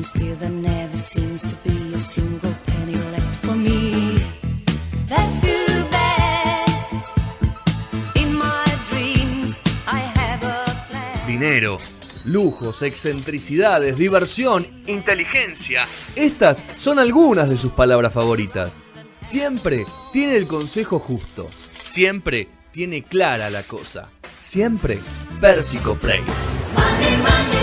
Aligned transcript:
And 0.00 0.06
still 0.06 0.34
there 0.36 0.48
never 0.48 0.96
seems 0.96 1.42
to 1.42 1.54
be 1.62 1.92
a 1.92 1.98
single 1.98 2.54
penny 2.64 2.94
left 3.12 3.36
for 3.44 3.54
me. 3.54 4.16
That's 5.10 5.42
too 5.42 5.84
bad. 5.90 6.70
In 8.14 8.34
my 8.34 8.64
dreams, 8.88 9.60
I 9.86 9.98
have 9.98 10.42
a 10.42 10.64
plan. 10.88 11.26
Dinero, 11.26 11.76
lujos, 12.24 12.80
excentricidades, 12.80 13.98
diversión, 13.98 14.66
inteligencia. 14.86 15.84
Estas 16.16 16.64
son 16.78 16.98
algunas 16.98 17.50
de 17.50 17.58
sus 17.58 17.72
palabras 17.72 18.14
favoritas. 18.14 18.82
Siempre 19.18 19.84
tiene 20.14 20.36
el 20.36 20.46
consejo 20.46 20.98
justo. 20.98 21.50
Siempre 21.78 22.48
tiene 22.70 23.02
clara 23.02 23.50
la 23.50 23.62
cosa. 23.64 24.08
Siempre 24.38 24.98
Persico 25.42 25.94
Prey. 25.94 26.22
Money, 26.22 27.16
money, 27.18 27.18
money. 27.18 27.59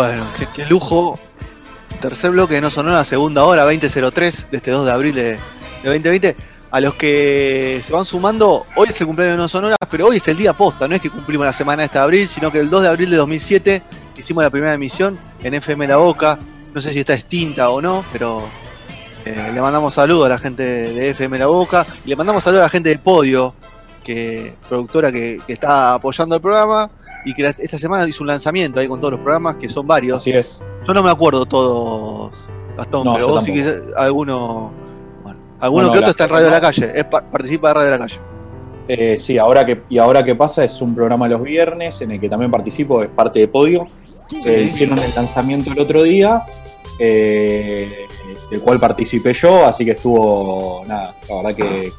Bueno, 0.00 0.26
qué, 0.54 0.64
lujo. 0.64 1.18
Tercer 2.00 2.30
bloque 2.30 2.54
de 2.54 2.62
No 2.62 2.70
Sonora, 2.70 3.04
segunda 3.04 3.44
hora, 3.44 3.64
2003 3.64 4.50
de 4.50 4.56
este 4.56 4.70
2 4.70 4.86
de 4.86 4.92
abril 4.92 5.14
de, 5.14 5.22
de 5.32 5.38
2020. 5.84 6.36
A 6.70 6.80
los 6.80 6.94
que 6.94 7.82
se 7.84 7.92
van 7.92 8.06
sumando, 8.06 8.64
hoy 8.76 8.88
es 8.88 8.98
el 8.98 9.06
cumpleaños 9.06 9.36
de 9.36 9.42
No 9.42 9.48
Sonoras, 9.48 9.76
pero 9.90 10.06
hoy 10.06 10.16
es 10.16 10.26
el 10.28 10.38
día 10.38 10.54
posta, 10.54 10.88
no 10.88 10.94
es 10.94 11.02
que 11.02 11.10
cumplimos 11.10 11.44
la 11.44 11.52
semana 11.52 11.84
esta 11.84 11.98
de 11.98 12.04
abril, 12.04 12.28
sino 12.28 12.50
que 12.50 12.60
el 12.60 12.70
2 12.70 12.82
de 12.82 12.88
abril 12.88 13.10
de 13.10 13.16
2007 13.16 13.82
hicimos 14.16 14.42
la 14.42 14.48
primera 14.48 14.72
emisión 14.72 15.18
en 15.42 15.52
FM 15.52 15.86
La 15.86 15.96
Boca. 15.96 16.38
No 16.72 16.80
sé 16.80 16.94
si 16.94 17.00
está 17.00 17.12
extinta 17.12 17.68
o 17.68 17.82
no, 17.82 18.02
pero 18.10 18.48
eh, 19.26 19.50
le 19.52 19.60
mandamos 19.60 19.92
saludos 19.92 20.26
a 20.26 20.28
la 20.30 20.38
gente 20.38 20.62
de 20.62 21.10
FM 21.10 21.38
La 21.38 21.46
Boca 21.46 21.84
y 22.06 22.08
le 22.08 22.16
mandamos 22.16 22.42
saludos 22.42 22.62
a 22.62 22.66
la 22.66 22.70
gente 22.70 22.88
de 22.88 22.98
Podio, 22.98 23.54
que 24.02 24.54
productora 24.66 25.12
que 25.12 25.40
está 25.46 25.92
apoyando 25.92 26.36
el 26.36 26.40
programa 26.40 26.90
y 27.24 27.34
que 27.34 27.42
la- 27.42 27.50
esta 27.50 27.78
semana 27.78 28.06
hizo 28.08 28.22
un 28.22 28.28
lanzamiento 28.28 28.80
ahí 28.80 28.88
con 28.88 29.00
todos 29.00 29.12
los 29.12 29.20
programas, 29.20 29.56
que 29.56 29.68
son 29.68 29.86
varios. 29.86 30.20
Así 30.20 30.30
es. 30.30 30.62
Yo 30.86 30.94
no 30.94 31.02
me 31.02 31.10
acuerdo 31.10 31.44
todos, 31.46 32.32
Gastón, 32.76 33.04
No, 33.04 33.14
pero 33.14 33.28
vos 33.28 33.44
sí 33.44 33.52
quizás 33.52 33.80
alguno. 33.96 34.72
Bueno, 35.22 35.38
alguno 35.60 35.92
que 35.92 35.98
otro 35.98 36.10
está 36.10 36.24
en 36.24 36.30
Radio 36.30 36.44
de 36.46 36.50
la 36.52 36.60
Calle, 36.60 36.92
es 36.94 37.04
pa- 37.04 37.22
participa 37.30 37.68
de 37.68 37.74
Radio 37.74 37.90
de 37.90 37.98
la 37.98 38.04
Calle. 38.04 38.20
Eh, 38.88 39.16
sí, 39.18 39.38
ahora 39.38 39.64
que, 39.64 39.82
y 39.88 39.98
ahora 39.98 40.24
que 40.24 40.34
pasa 40.34 40.64
es 40.64 40.80
un 40.82 40.94
programa 40.94 41.28
los 41.28 41.42
viernes 41.42 42.00
en 42.00 42.10
el 42.12 42.20
que 42.20 42.28
también 42.28 42.50
participo, 42.50 43.02
es 43.02 43.08
parte 43.08 43.38
de 43.40 43.48
Podio. 43.48 43.86
Eh, 44.44 44.62
hicieron 44.66 44.98
el 44.98 45.14
lanzamiento 45.14 45.70
el 45.72 45.78
otro 45.78 46.02
día, 46.02 46.42
eh, 46.98 48.06
del 48.50 48.60
cual 48.60 48.78
participé 48.80 49.32
yo, 49.32 49.64
así 49.64 49.84
que 49.84 49.92
estuvo, 49.92 50.84
nada, 50.86 51.14
la 51.28 51.36
verdad 51.36 51.54
que 51.54 51.92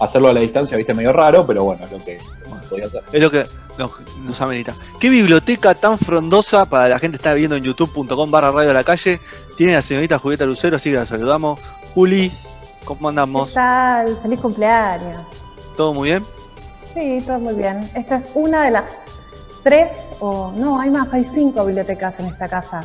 hacerlo 0.00 0.28
a 0.28 0.32
la 0.32 0.40
distancia, 0.40 0.76
viste, 0.76 0.92
medio 0.94 1.12
raro, 1.12 1.46
pero 1.46 1.64
bueno, 1.64 1.84
es 1.84 1.92
lo 1.92 1.98
que 1.98 2.18
se 2.18 2.68
podía 2.68 2.86
hacer. 2.86 3.02
Es 3.12 3.22
lo 3.22 3.30
que 3.30 3.44
nos, 3.78 3.90
nos 4.24 4.40
amerita. 4.40 4.74
¿Qué 5.00 5.08
biblioteca 5.08 5.74
tan 5.74 5.98
frondosa 5.98 6.66
para 6.66 6.88
la 6.88 6.98
gente 6.98 7.18
que 7.18 7.22
está 7.22 7.34
viendo 7.34 7.56
en 7.56 7.64
youtube.com 7.64 8.30
barra 8.30 8.50
Radio 8.50 8.68
de 8.68 8.74
la 8.74 8.84
Calle? 8.84 9.20
Tiene 9.56 9.72
la 9.74 9.82
señorita 9.82 10.18
Julieta 10.18 10.44
Lucero, 10.44 10.76
así 10.76 10.90
que 10.90 10.96
la 10.96 11.06
saludamos. 11.06 11.60
Juli, 11.94 12.30
¿cómo 12.84 13.00
¿Qué 13.00 13.06
andamos? 13.08 13.52
tal? 13.54 14.18
Feliz 14.22 14.40
cumpleaños. 14.40 15.20
¿Todo 15.76 15.94
muy 15.94 16.10
bien? 16.10 16.24
Sí, 16.94 17.22
todo 17.26 17.38
muy 17.38 17.54
bien. 17.54 17.88
Esta 17.94 18.16
es 18.16 18.24
una 18.34 18.64
de 18.64 18.70
las 18.72 18.84
tres, 19.62 19.88
o 20.20 20.52
no, 20.56 20.78
hay 20.80 20.90
más, 20.90 21.08
hay 21.12 21.24
cinco 21.32 21.64
bibliotecas 21.64 22.14
en 22.18 22.26
esta 22.26 22.48
casa. 22.48 22.84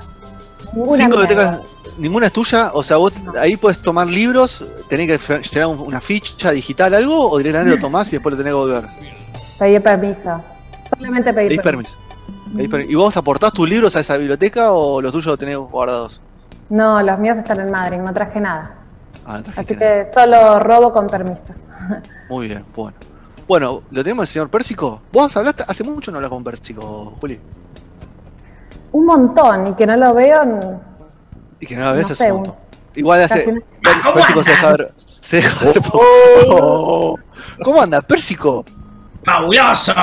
Ninguna 0.74 1.04
¿Cinco 1.04 1.18
bibliotecas? 1.18 1.60
¿Ninguna 1.98 2.28
es 2.28 2.34
tuya? 2.34 2.72
O 2.74 2.84
sea, 2.84 2.98
vos 2.98 3.14
No. 3.24 3.34
ahí 3.40 3.58
puedes 3.58 3.82
tomar 3.82 4.08
libros, 4.08 4.64
tenés 4.88 5.08
que 5.20 5.40
llenar 5.52 5.68
un- 5.70 5.80
una 5.80 6.00
ficha 6.00 6.52
digital, 6.52 6.94
algo, 6.94 7.30
o 7.32 7.38
directamente 7.38 7.76
lo 7.76 7.82
tomás 7.88 8.08
y 8.10 8.12
después 8.12 8.32
lo 8.34 8.38
tenés 8.38 8.52
que 8.52 8.56
volver. 8.56 8.88
Pedir 9.58 9.82
permiso. 9.82 10.42
Solamente 10.90 11.34
pedir 11.34 11.50
Pedís 11.50 11.62
permiso. 11.62 11.92
¿Y 12.90 12.96
vos 12.96 13.16
aportás 13.18 13.52
tus 13.54 13.68
libros 13.70 13.96
a 13.96 14.00
esa 14.00 14.18
biblioteca 14.18 14.72
o 14.72 15.02
los 15.02 15.12
tuyos 15.12 15.28
los 15.28 15.40
tenés 15.40 15.58
guardados? 15.58 16.22
No, 16.70 17.02
los 17.02 17.20
míos 17.20 17.38
están 17.38 17.60
en 17.60 17.72
Madrid, 17.72 17.98
no 17.98 18.14
traje 18.14 18.40
nada. 18.40 18.76
Ah, 19.26 19.38
no 19.38 19.44
trajiste 19.44 19.76
Así 19.76 19.86
nada. 19.86 20.06
que 20.06 20.14
solo 20.14 20.60
robo 20.60 20.92
con 20.94 21.08
permiso. 21.08 21.44
Muy 22.30 22.48
bien, 22.48 22.66
bueno. 22.76 22.98
Bueno, 23.48 23.82
¿lo 23.92 24.04
tenemos 24.04 24.24
el 24.24 24.28
señor 24.34 24.50
Pérsico? 24.50 25.02
Vos 25.14 25.36
hablaste, 25.38 25.64
hace 25.68 25.84
mucho 25.84 26.12
no 26.12 26.18
hablas 26.18 26.32
con 26.32 26.44
Pérsico, 26.44 27.14
Juli. 27.22 27.40
Un 28.92 29.06
montón, 29.06 29.68
y 29.68 29.74
que 29.74 29.86
no 29.88 29.96
lo 29.96 30.14
veo. 30.14 30.82
Y 31.60 31.66
que 31.66 31.76
no 31.76 31.86
lo 31.86 31.94
ves 31.94 32.08
No 32.08 32.14
hace 32.14 32.16
sé, 32.16 32.32
un 32.32 32.38
montón. 32.42 32.56
Igual 32.96 33.22
hace. 33.24 33.62
casi 33.84 34.14
Pérsico 34.14 34.44
se 34.44 34.50
deja 34.52 34.70
ver. 34.72 34.94
Se 35.22 35.36
deja 35.38 35.66
ver. 35.66 35.82
Oh. 35.94 37.18
¿Cómo 37.64 37.82
anda, 37.82 38.02
Pérsico? 38.02 38.66
fabuloso, 39.24 39.94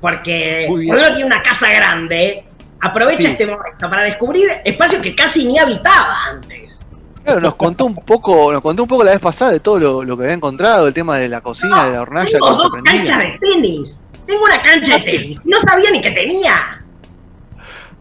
porque 0.00 0.64
cuando 0.68 0.92
uno 0.92 1.06
tiene 1.14 1.24
una 1.24 1.42
casa 1.42 1.70
grande, 1.72 2.44
aprovecha 2.80 3.22
Sí. 3.22 3.26
este 3.28 3.46
momento 3.46 3.88
para 3.90 4.02
descubrir 4.02 4.48
espacios 4.64 5.02
que 5.02 5.14
casi 5.14 5.44
ni 5.44 5.58
habitaba 5.58 6.24
antes. 6.30 6.80
Claro, 7.24 7.40
nos 7.40 7.56
contó 7.56 7.86
un 7.86 7.96
poco, 7.96 8.52
nos 8.52 8.62
contó 8.62 8.82
un 8.84 8.88
poco 8.88 9.02
la 9.02 9.10
vez 9.10 9.20
pasada 9.20 9.50
de 9.52 9.60
todo 9.60 9.78
lo, 9.80 10.04
lo 10.04 10.16
que 10.16 10.24
había 10.24 10.34
encontrado, 10.34 10.86
el 10.86 10.94
tema 10.94 11.16
de 11.18 11.28
la 11.28 11.40
cocina, 11.40 11.86
de 11.86 11.92
la 11.94 12.02
hornalla 12.02 12.30
Tengo 12.30 12.50
dos 12.54 12.70
canchas 12.84 13.18
de 13.18 13.38
tenis. 13.40 13.98
Tengo 14.26 14.44
una 14.44 14.60
cancha 14.60 14.98
de 14.98 15.00
tenis. 15.04 15.40
No 15.44 15.58
sabía 15.60 15.90
ni 15.90 16.00
que 16.00 16.10
tenía. 16.12 16.78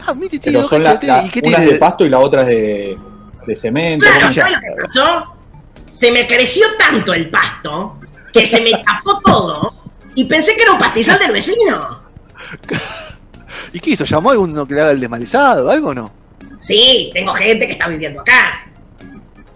Ah, 0.08 0.14
mire, 0.14 0.38
tiene 0.38 0.44
Pero 0.44 0.62
dos 0.62 0.70
son 0.70 0.80
de 0.80 0.86
la- 0.86 1.00
tenis. 1.00 1.16
la- 1.16 1.26
¿Y 1.26 1.30
qué 1.30 1.40
una 1.40 1.48
tiene? 1.58 1.66
es 1.66 1.72
de 1.72 1.80
pasto 1.80 2.06
y 2.06 2.10
la 2.10 2.20
otra 2.20 2.42
es 2.42 2.48
de, 2.48 2.98
de 3.48 3.56
cemento. 3.56 4.06
Claro, 4.06 4.20
¿cómo 4.22 4.34
se 4.34 4.40
¿sabes 4.42 4.54
llama? 4.56 4.68
lo 4.70 4.76
que 4.76 4.82
pasó? 4.84 5.26
Se 5.92 6.12
me 6.12 6.28
creció 6.28 6.68
tanto 6.78 7.14
el 7.14 7.30
pasto 7.30 7.98
que 8.32 8.46
se 8.46 8.62
me 8.62 8.72
tapó 8.84 9.20
todo 9.22 9.74
y 10.16 10.26
pensé 10.26 10.56
que 10.56 10.64
era 10.64 10.72
un 10.74 10.80
pastizal 10.80 11.20
del 11.20 11.31
vecino. 11.31 12.02
¿Y 13.74 13.80
qué 13.80 13.92
hizo? 13.92 14.06
¿Llamó 14.06 14.30
a 14.30 14.34
alguno 14.34 14.66
que 14.68 14.74
le 14.74 14.81
haga 14.81 14.92
el 14.92 15.00
desmalizado 15.00 15.70
algo 15.70 15.90
o 15.90 15.94
no? 15.94 16.12
Sí, 16.62 17.09
tengo 17.14 17.34
gente 17.34 17.68
que 17.68 17.74
está 17.74 17.88
viviendo 17.88 18.22
acá. 18.22 18.66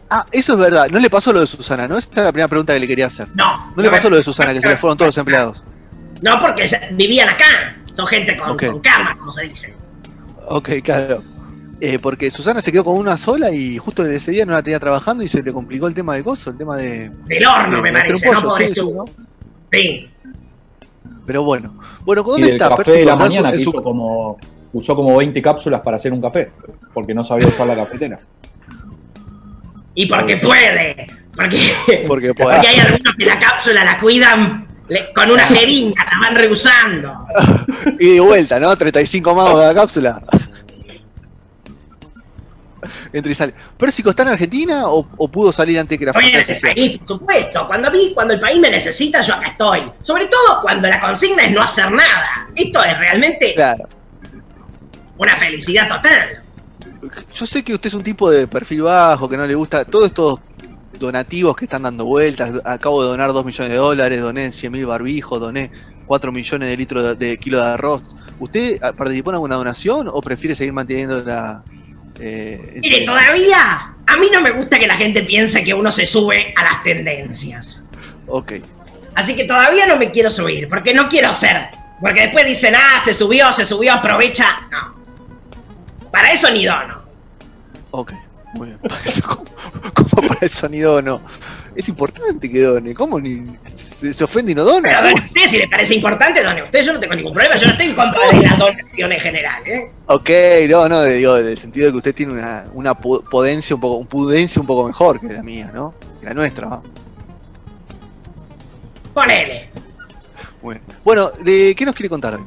Ah, 0.09 0.25
eso 0.31 0.53
es 0.53 0.59
verdad. 0.59 0.88
No 0.89 1.00
le 1.00 1.09
pasó 1.09 1.31
lo 1.31 1.39
de 1.41 1.47
Susana, 1.47 1.88
¿no? 1.88 1.97
Esa 1.97 2.09
es 2.11 2.17
la 2.17 2.31
primera 2.31 2.47
pregunta 2.47 2.73
que 2.73 2.79
le 2.79 2.88
quería 2.88 3.06
hacer. 3.07 3.27
No. 3.35 3.71
No 3.75 3.83
le 3.83 3.89
pasó 3.89 4.09
lo 4.09 4.15
de 4.17 4.23
Susana, 4.23 4.53
que 4.53 4.61
se 4.61 4.67
le 4.67 4.77
fueron 4.77 4.97
todos 4.97 5.09
los 5.09 5.17
empleados. 5.17 5.63
No, 6.21 6.39
porque 6.41 6.69
vivían 6.94 7.29
acá. 7.29 7.75
Son 7.94 8.07
gente 8.07 8.38
con, 8.38 8.51
Ok. 8.51 8.65
con 8.67 8.79
cama, 8.79 9.15
como 9.17 9.31
se 9.33 9.44
dice. 9.44 9.73
Ok, 10.47 10.69
claro. 10.83 11.21
Eh, 11.81 11.97
porque 12.00 12.29
Susana 12.31 12.59
se 12.59 12.71
quedó 12.71 12.83
con 12.83 12.97
una 12.97 13.17
sola 13.17 13.51
y 13.51 13.77
justo 13.77 14.06
ese 14.06 14.31
día 14.31 14.45
no 14.45 14.53
la 14.53 14.63
tenía 14.63 14.79
trabajando 14.79 15.23
y 15.23 15.29
se 15.29 15.41
le 15.41 15.53
complicó 15.53 15.88
el 15.88 15.94
tema 15.94 16.15
del 16.15 16.23
gozo, 16.23 16.50
el 16.50 16.57
tema 16.57 16.75
de, 16.75 17.09
Del 17.25 17.45
horno, 17.45 17.77
de- 17.77 17.81
me 17.83 17.89
de 17.91 18.00
parece, 18.00 18.31
¿no? 18.31 18.56
sí, 18.57 18.71
tú. 18.73 18.94
¿no? 18.95 19.06
Sí. 19.71 20.09
Pero 21.29 21.43
bueno. 21.43 21.75
Bueno, 22.05 22.23
Y 22.25 22.25
¿dónde 22.25 22.45
del 22.47 22.53
está? 22.55 22.69
café 22.75 22.91
de 22.91 23.05
la 23.05 23.15
mañana 23.15 23.51
que 23.51 23.57
en 23.57 23.63
su- 23.63 23.69
hizo 23.69 23.83
como, 23.83 24.39
usó 24.73 24.95
como 24.95 25.15
20 25.15 25.39
cápsulas 25.43 25.79
para 25.81 25.97
hacer 25.97 26.11
un 26.11 26.19
café, 26.19 26.49
porque 26.91 27.13
no 27.13 27.23
sabía 27.23 27.45
usar 27.47 27.67
la 27.67 27.75
cafetera. 27.75 28.19
Y 29.93 30.07
porque 30.07 30.39
Sí. 30.39 30.45
puede. 30.47 31.05
Porque, 31.35 31.71
Porque 32.07 32.33
porque 32.33 32.67
hay 32.67 32.79
algunos 32.79 33.13
que 33.15 33.25
la 33.25 33.39
cápsula 33.39 33.85
la 33.85 33.95
cuidan 33.97 34.65
le- 34.87 35.13
con 35.13 35.29
una 35.29 35.43
jeringa, 35.55 36.03
la 36.03 36.27
van 36.27 36.35
reusando. 36.35 37.13
Y 37.99 38.13
de 38.15 38.19
vuelta, 38.21 38.59
¿no? 38.59 38.75
35 38.75 39.35
magos 39.35 39.59
de 39.61 39.67
la 39.67 39.73
cápsula. 39.75 40.19
Entra 43.13 43.31
y 43.31 43.35
sale. 43.35 43.53
¿Pérsico 43.77 44.11
está 44.11 44.23
en 44.23 44.29
Argentina 44.29 44.89
o, 44.89 45.07
o 45.17 45.27
pudo 45.27 45.51
salir 45.51 45.79
antes 45.79 45.97
que 45.97 46.05
la 46.05 46.13
país, 46.13 46.99
por 46.99 47.19
supuesto. 47.19 47.67
Cuando 47.67 47.87
a 47.87 47.91
mí, 47.91 48.11
cuando 48.13 48.33
el 48.33 48.39
país 48.39 48.59
me 48.59 48.69
necesita, 48.69 49.21
yo 49.21 49.33
acá 49.35 49.47
estoy. 49.49 49.91
Sobre 50.01 50.27
todo 50.27 50.61
cuando 50.61 50.87
la 50.87 50.99
consigna 50.99 51.43
es 51.43 51.51
no 51.51 51.61
hacer 51.61 51.91
nada. 51.91 52.47
Esto 52.55 52.83
es 52.83 52.97
realmente 52.97 53.53
Claro. 53.53 53.87
una 55.17 55.35
felicidad 55.37 55.87
total. 55.87 56.29
Yo 57.33 57.45
sé 57.45 57.63
que 57.63 57.73
usted 57.73 57.87
es 57.87 57.93
un 57.93 58.03
tipo 58.03 58.29
de 58.29 58.47
perfil 58.47 58.83
bajo, 58.83 59.29
que 59.29 59.37
no 59.37 59.47
le 59.47 59.55
gusta 59.55 59.85
todos 59.85 60.07
estos 60.07 60.39
donativos 60.99 61.55
que 61.55 61.65
están 61.65 61.83
dando 61.83 62.05
vueltas. 62.05 62.51
Acabo 62.65 63.01
de 63.03 63.09
donar 63.09 63.31
2 63.31 63.45
millones 63.45 63.71
de 63.71 63.77
dólares, 63.77 64.21
doné 64.21 64.51
100 64.51 64.71
mil 64.71 64.85
barbijos, 64.85 65.39
doné 65.39 65.71
4 66.07 66.31
millones 66.31 66.69
de 66.69 66.77
litros 66.77 67.17
de, 67.17 67.27
de 67.27 67.37
kilo 67.37 67.57
de 67.59 67.65
arroz. 67.65 68.03
¿Usted 68.39 68.79
ah, 68.81 68.93
participó 68.93 69.31
en 69.31 69.35
alguna 69.35 69.55
donación 69.55 70.07
o 70.09 70.21
prefiere 70.21 70.55
seguir 70.55 70.73
manteniendo 70.73 71.19
la... 71.23 71.63
Eh, 72.19 72.80
Mire, 72.81 73.06
todavía 73.06 73.94
a 74.10 74.18
mí 74.18 74.27
no 74.33 74.42
me 74.42 74.51
gusta 74.51 74.80
que 74.80 74.88
la 74.88 74.98
gente 74.98 75.21
piense 75.24 75.63
que 75.63 75.74
uno 75.74 75.92
se 75.92 76.06
sube 76.06 76.54
a 76.56 76.63
las 76.63 76.83
tendencias. 76.83 77.77
Ok. 78.27 78.54
Así 79.16 79.36
que 79.36 79.45
todavía 79.45 79.86
no 79.86 79.98
me 79.98 80.12
quiero 80.12 80.30
subir, 80.30 80.68
porque 80.68 80.94
no 80.94 81.10
quiero 81.10 81.33
ser. 81.33 81.69
Porque 82.01 82.21
después 82.21 82.45
dicen, 82.45 82.74
ah, 82.75 83.01
se 83.04 83.13
subió, 83.13 83.51
se 83.54 83.66
subió, 83.66 83.94
aprovecha. 83.94 84.56
No. 84.71 84.95
Para 86.12 86.31
eso 86.31 86.50
ni 86.50 86.66
dono. 86.66 87.04
Ok, 87.92 88.13
muy 88.56 88.68
bien. 88.68 88.80
Para 88.88 89.01
eso, 89.01 89.21
¿cómo, 89.27 89.45
cómo 89.94 90.27
para 90.27 90.39
el 90.42 90.50
sonido 90.50 91.01
no? 91.01 91.21
Es 91.79 91.87
importante 91.87 92.51
que 92.51 92.61
done. 92.61 92.93
¿Cómo 92.93 93.21
ni 93.21 93.41
se, 93.73 94.13
se 94.13 94.23
ofende 94.25 94.51
y 94.51 94.55
no 94.55 94.65
dona? 94.65 94.89
Pero 94.89 95.01
done 95.01 95.13
usted, 95.25 95.49
si 95.49 95.57
le 95.59 95.67
parece 95.69 95.95
importante, 95.95 96.43
done 96.43 96.61
usted. 96.63 96.83
Yo 96.83 96.91
no 96.91 96.99
tengo 96.99 97.15
ningún 97.15 97.31
problema. 97.31 97.55
Yo 97.55 97.67
no 97.67 97.71
estoy 97.71 97.87
en 97.87 97.95
contra 97.95 98.19
de 98.27 98.41
la 98.41 98.55
donación 98.57 99.11
en 99.13 99.19
general, 99.21 99.63
¿eh? 99.65 99.89
Ok, 100.07 100.29
no, 100.69 100.89
no, 100.89 101.03
digo, 101.05 101.37
en 101.37 101.47
el 101.47 101.57
sentido 101.57 101.85
de 101.85 101.91
que 101.93 101.97
usted 101.99 102.13
tiene 102.13 102.33
una, 102.33 102.65
una 102.73 102.93
pu- 102.99 103.23
potencia 103.29 103.75
un 103.75 103.79
poco, 103.81 103.95
un 103.95 104.07
pudencia 104.07 104.59
un 104.59 104.67
poco 104.67 104.87
mejor 104.87 105.21
que 105.21 105.27
la 105.31 105.41
mía, 105.41 105.71
¿no? 105.73 105.93
Que 106.19 106.25
la 106.25 106.33
nuestra, 106.33 106.67
¿no? 106.67 106.83
Ponele. 109.13 109.69
Bien. 110.61 110.81
Bueno, 111.05 111.29
¿de 111.41 111.73
qué 111.77 111.85
nos 111.85 111.95
quiere 111.95 112.09
contar 112.09 112.35
hoy? 112.35 112.43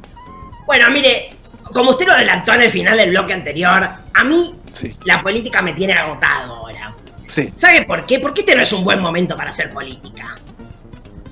Bueno, 0.67 0.91
mire, 0.91 1.31
como 1.73 1.89
usted 1.91 2.05
lo 2.05 2.13
adelantó 2.13 2.53
en 2.53 2.61
el 2.61 2.71
final 2.71 2.97
del 2.97 3.09
bloque 3.09 3.33
anterior, 3.33 3.89
a 4.13 4.23
mí 4.23 4.53
Sí, 4.75 4.95
la 5.05 5.21
política 5.23 5.61
me 5.63 5.73
tiene 5.73 5.93
agotado 5.93 6.53
ahora. 6.55 6.92
Sí, 7.33 7.53
¿Sabe 7.55 7.83
por 7.83 8.05
qué? 8.05 8.19
Porque 8.19 8.41
este 8.41 8.55
no 8.55 8.61
es 8.61 8.71
un 8.73 8.83
buen 8.83 8.99
momento 8.99 9.35
para 9.35 9.49
hacer 9.49 9.71
política. 9.71 10.35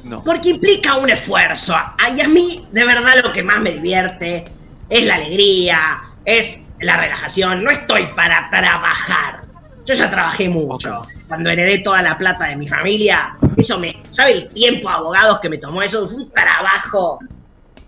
no. 0.03 0.24
Porque 0.24 0.50
implica 0.50 0.98
un 0.98 1.09
esfuerzo. 1.09 1.75
Ay, 1.98 2.19
a 2.21 2.27
mí, 2.27 2.65
de 2.71 2.86
verdad, 2.86 3.13
lo 3.24 3.31
que 3.31 3.44
más 3.44 3.59
me 3.59 3.71
divierte 3.71 4.45
es 4.89 5.06
la 5.06 5.15
alegría, 5.15 6.01
es 6.25 6.59
la 6.80 6.98
relajación. 6.98 7.63
No 7.63 7.71
estoy 7.71 8.07
para 8.15 8.50
trabajar. 8.50 9.42
Yo 9.86 9.94
ya 9.94 10.09
trabajé 10.09 10.50
mucho. 10.50 11.01
Cuando 11.27 11.50
heredé 11.50 11.80
toda 11.80 12.01
la 12.01 12.18
plata 12.18 12.47
de 12.47 12.56
mi 12.56 12.68
familia, 12.68 13.36
eso 13.57 13.77
me. 13.80 13.97
¿Sabe 14.09 14.31
el 14.33 14.47
tiempo 14.50 14.89
de 14.89 14.95
abogados 14.95 15.39
que 15.39 15.50
me 15.50 15.57
tomó 15.57 15.81
eso? 15.81 16.07
Fue 16.07 16.18
un 16.18 16.31
trabajo. 16.31 17.19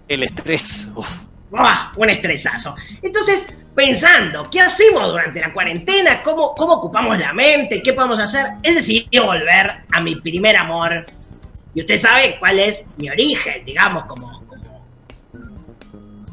El 0.07 0.23
estrés. 0.23 0.89
Un 1.95 2.09
estresazo. 2.09 2.75
Entonces, 3.01 3.45
pensando, 3.75 4.43
¿qué 4.51 4.59
hacemos 4.61 5.07
durante 5.11 5.39
la 5.39 5.51
cuarentena? 5.53 6.21
¿Cómo, 6.23 6.53
¿Cómo 6.55 6.73
ocupamos 6.73 7.17
la 7.17 7.33
mente? 7.33 7.81
¿Qué 7.81 7.93
podemos 7.93 8.19
hacer? 8.19 8.45
He 8.63 8.73
decidido 8.73 9.25
volver 9.25 9.71
a 9.91 10.01
mi 10.01 10.15
primer 10.15 10.55
amor. 10.57 11.05
Y 11.73 11.81
usted 11.81 11.97
sabe 11.97 12.37
cuál 12.39 12.59
es 12.59 12.85
mi 12.97 13.09
origen, 13.09 13.65
digamos, 13.65 14.05
como, 14.05 14.39
como, 14.45 14.85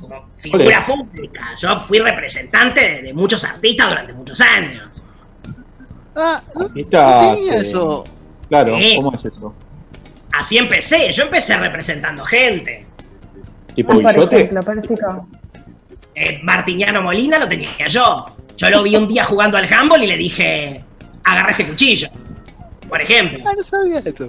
como 0.01 0.27
figura 0.37 0.85
pública. 0.87 1.57
Yo 1.61 1.81
fui 1.81 1.99
representante 1.99 2.81
de, 2.81 3.03
de 3.03 3.15
muchos 3.15 3.43
artistas 3.45 3.89
durante 3.89 4.13
muchos 4.13 4.41
años. 4.41 5.03
Ah, 6.15 6.43
no, 6.55 6.63
no 6.63 6.69
tenía 6.69 7.33
eh, 7.35 7.61
eso. 7.61 8.05
Claro, 8.49 8.77
Sí. 8.79 8.97
¿cómo 8.97 9.15
es 9.15 9.25
eso? 9.25 9.55
Así 10.33 10.59
empecé. 10.59 11.13
Yo 11.13 11.23
empecé 11.25 11.57
representando 11.57 12.25
gente. 12.25 12.87
¿Tipo 13.75 13.93
por 13.95 14.05
Guillote? 14.07 14.43
ejemplo. 14.43 14.61
Eh, 16.23 16.39
Martiniano 16.43 17.01
Molina 17.01 17.39
lo 17.39 17.49
tenía 17.49 17.71
yo. 17.89 18.27
Yo 18.59 18.69
lo 18.69 18.83
vi 18.83 18.95
un 18.95 19.09
día 19.09 19.25
jugando 19.25 19.57
al 19.57 19.73
handball 19.73 20.03
y 20.03 20.07
le 20.07 20.17
dije, 20.19 20.85
agarra 21.25 21.53
este 21.53 21.67
cuchillo. 21.67 22.09
Por 22.91 23.01
ejemplo. 23.01 23.39
Ah, 23.47 23.55
no 23.57 23.63
sabía 23.63 24.03
eso. 24.05 24.29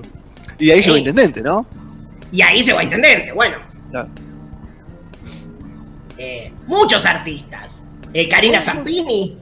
Y 0.57 0.71
ahí 0.71 0.81
llegó 0.81 0.93
Sí. 0.95 0.99
intendente, 0.99 1.41
¿no? 1.41 1.65
Y 2.31 2.41
ahí 2.41 2.63
se 2.63 2.71
va 2.71 2.79
a 2.79 2.83
entender 2.83 3.25
que, 3.25 3.33
bueno, 3.33 3.57
eh, 6.17 6.53
muchos 6.67 7.05
artistas. 7.05 7.79
Eh, 8.13 8.29
Karina 8.29 8.61
Zampini. 8.61 9.37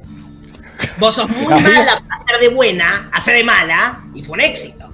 Vos 0.98 1.14
sos 1.16 1.30
muy 1.30 1.46
mala 1.62 2.02
para 2.08 2.22
hacer 2.24 2.40
de 2.42 2.50
buena, 2.50 3.10
hacer 3.12 3.36
de 3.36 3.44
mala, 3.44 4.00
y 4.16 4.24
fue 4.24 4.34
un 4.38 4.42
éxito. 4.42 4.88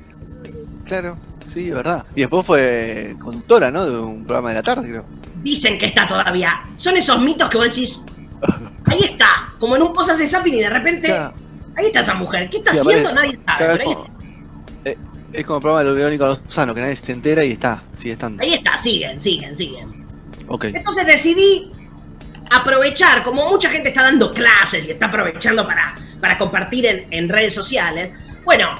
Claro, 0.86 1.16
sí, 1.54 1.69
es 1.69 1.75
verdad. 1.75 2.04
Y 2.16 2.22
después 2.22 2.46
fue 2.46 3.16
conductora, 3.22 3.72
¿no? 3.72 3.86
De 3.86 3.98
un 4.00 4.25
programa 4.25 4.50
de 4.50 4.56
la 4.56 4.63
tarde, 4.63 4.90
creo. 4.90 5.06
Dicen 5.45 5.77
que 5.77 5.86
está 5.86 6.07
todavía. 6.07 6.59
Son 6.75 6.97
esos 6.97 7.19
mitos 7.21 7.47
que 7.51 7.57
vos 7.57 7.68
decís, 7.68 8.00
ahí 8.86 9.00
está, 9.03 9.53
como 9.59 9.75
en 9.75 9.83
un 9.83 9.94
cosas 9.94 10.18
de 10.18 10.27
Zampini, 10.27 10.57
y 10.57 10.62
de 10.62 10.69
repente, 10.71 11.07
Claro. 11.07 11.33
ahí 11.77 11.86
está 11.86 12.00
esa 12.00 12.15
mujer. 12.15 12.50
¿Qué 12.50 12.57
está 12.57 12.74
Sí, 12.74 12.80
haciendo? 12.80 13.13
Nadie 13.13 13.39
sabe. 13.45 13.57
claro, 13.57 13.74
pero 13.74 13.74
es, 13.74 13.80
ahí, 13.80 13.94
como, 13.94 14.07
eh, 14.86 14.97
es 15.33 15.45
como 15.45 15.57
el 15.57 15.62
programa 15.62 15.80
de 15.83 15.89
lo 15.89 15.94
Verónica 15.95 16.25
Lozano, 16.25 16.74
que 16.74 16.81
nadie 16.81 16.95
se 16.95 17.12
entera 17.12 17.45
y 17.45 17.51
está, 17.51 17.83
sigue 17.95 18.13
estando. 18.13 18.42
ahí 18.44 18.56
está, 18.56 18.75
siguen, 18.80 19.21
siguen, 19.21 19.56
siguen. 19.56 20.06
Ok. 20.47 20.65
Entonces 20.65 21.06
decidí 21.06 21.71
aprovechar, 22.51 23.24
como 23.24 23.47
mucha 23.50 23.69
gente 23.69 23.89
está 23.89 24.01
dando 24.03 24.31
clases 24.31 24.86
y 24.86 24.92
está 24.92 25.06
aprovechando 25.07 25.65
para, 25.65 25.95
para 26.19 26.38
compartir 26.38 26.86
en, 26.88 27.06
en 27.12 27.30
redes 27.30 27.53
sociales, 27.53 28.12
bueno, 28.44 28.74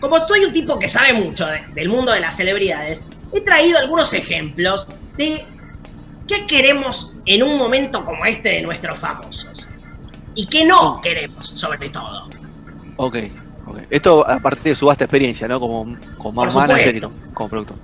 como 0.00 0.22
soy 0.24 0.44
un 0.44 0.52
tipo 0.52 0.78
que 0.78 0.88
sabe 0.88 1.12
mucho 1.14 1.46
de- 1.46 1.62
del 1.74 1.88
mundo 1.88 2.12
de 2.12 2.20
las 2.20 2.36
celebridades, 2.36 3.00
he 3.32 3.40
traído 3.40 3.78
algunos 3.78 4.12
ejemplos 4.14 4.86
de 5.16 5.44
qué 6.28 6.46
queremos 6.46 7.12
en 7.26 7.42
un 7.42 7.56
momento 7.58 8.04
como 8.04 8.24
este 8.24 8.48
de 8.50 8.62
nuestros 8.62 8.98
famosos. 8.98 9.66
Y 10.34 10.46
qué 10.46 10.64
no 10.64 11.00
queremos, 11.00 11.50
sobre 11.54 11.88
todo. 11.90 12.28
Ok, 12.96 13.16
ok. 13.66 13.78
Esto 13.90 14.28
a 14.28 14.38
partir 14.40 14.64
de 14.64 14.74
su 14.74 14.86
vasta 14.86 15.04
experiencia, 15.04 15.46
¿no? 15.48 15.60
Como, 15.60 15.96
como 16.18 16.44
manager 16.44 16.96
y 16.96 17.00
como, 17.00 17.14
como 17.32 17.48
productor. 17.50 17.76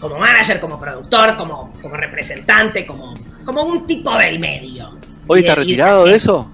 Como 0.00 0.18
manager, 0.18 0.60
como 0.60 0.78
productor, 0.80 1.36
como, 1.36 1.72
como 1.80 1.96
representante, 1.96 2.86
como, 2.86 3.14
como 3.44 3.62
un 3.62 3.86
tipo 3.86 4.16
del 4.18 4.38
medio. 4.38 4.96
¿Hoy 5.26 5.40
está 5.40 5.52
de- 5.52 5.60
retirado 5.62 6.04
de 6.04 6.16
eso? 6.16 6.50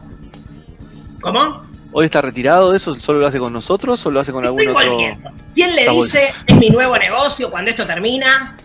¿Cómo? 1.20 1.62
¿Hoy 1.93 2.05
está 2.05 2.20
retirado 2.23 2.70
de 2.70 2.76
eso? 2.76 2.94
¿Solo 3.00 3.19
lo 3.20 3.26
hace 3.26 3.38
con 3.38 3.52
nosotros 3.52 4.04
o 4.06 4.11
lo 4.11 4.21
hace 4.21 4.30
con 4.33 4.45
algún 4.45 4.61
Estoy 4.61 4.75
otro? 4.76 4.90
volviendo. 4.92 5.30
¿Quién 5.54 5.75
le 5.75 5.80
Está 5.83 5.92
dice 5.92 6.28
es 6.47 6.56
mi 6.56 6.71
nuevo 6.71 6.97
negocio 6.97 7.50
cuando 7.50 7.71
esto 7.71 7.85
termina? 7.87 8.56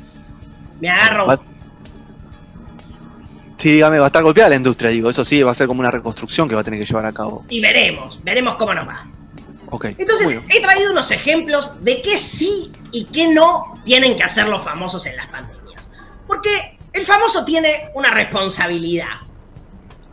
Me 0.80 0.89
agarro. 0.89 1.25
Sí, 3.65 3.72
dígame, 3.72 3.98
va 3.98 4.05
a 4.05 4.07
estar 4.10 4.22
golpeada 4.22 4.51
la 4.51 4.57
industria, 4.57 4.91
digo. 4.91 5.10
Eso 5.10 5.25
sí, 5.25 5.41
va 5.41 5.50
a 5.50 5.55
ser 5.55 5.65
como 5.65 5.79
una 5.79 5.89
reconstrucción 5.89 6.48
que 6.48 6.53
va 6.53 6.62
a 6.62 6.63
tener 6.63 6.79
que 6.79 6.86
llevar 6.86 7.03
a 7.07 7.12
cabo. 7.12 7.43
Y 7.50 7.60
veremos, 7.60 8.24
veremos 8.24 8.57
cómo 8.57 8.75
nos 8.75 8.88
va. 8.88 9.07
Ok. 9.72 9.86
Entonces, 9.98 10.39
he 10.50 10.62
traído 10.62 10.91
unos 10.91 11.10
ejemplos 11.10 11.72
de 11.84 12.00
qué 12.03 12.19
sí 12.19 12.72
y 12.91 13.05
qué 13.05 13.27
no 13.27 13.81
tienen 13.84 14.17
que 14.17 14.24
hacer 14.24 14.48
los 14.48 14.63
famosos 14.63 15.07
en 15.07 15.17
las 15.17 15.27
pandemias. 15.29 15.88
Porque 16.27 16.77
el 16.93 17.07
famoso 17.07 17.43
tiene 17.43 17.89
una 17.95 18.12
responsabilidad, 18.12 19.22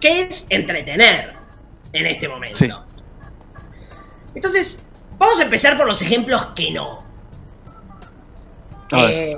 que 0.00 0.22
es 0.22 0.46
entretener 0.48 1.34
en 1.92 2.06
este 2.06 2.28
momento. 2.28 2.56
Sí. 2.56 2.70
Entonces, 4.34 4.78
vamos 5.18 5.38
a 5.40 5.42
empezar 5.42 5.76
por 5.76 5.86
los 5.86 6.00
ejemplos 6.00 6.42
que 6.56 6.70
no. 6.70 7.04
Eh, 8.96 9.36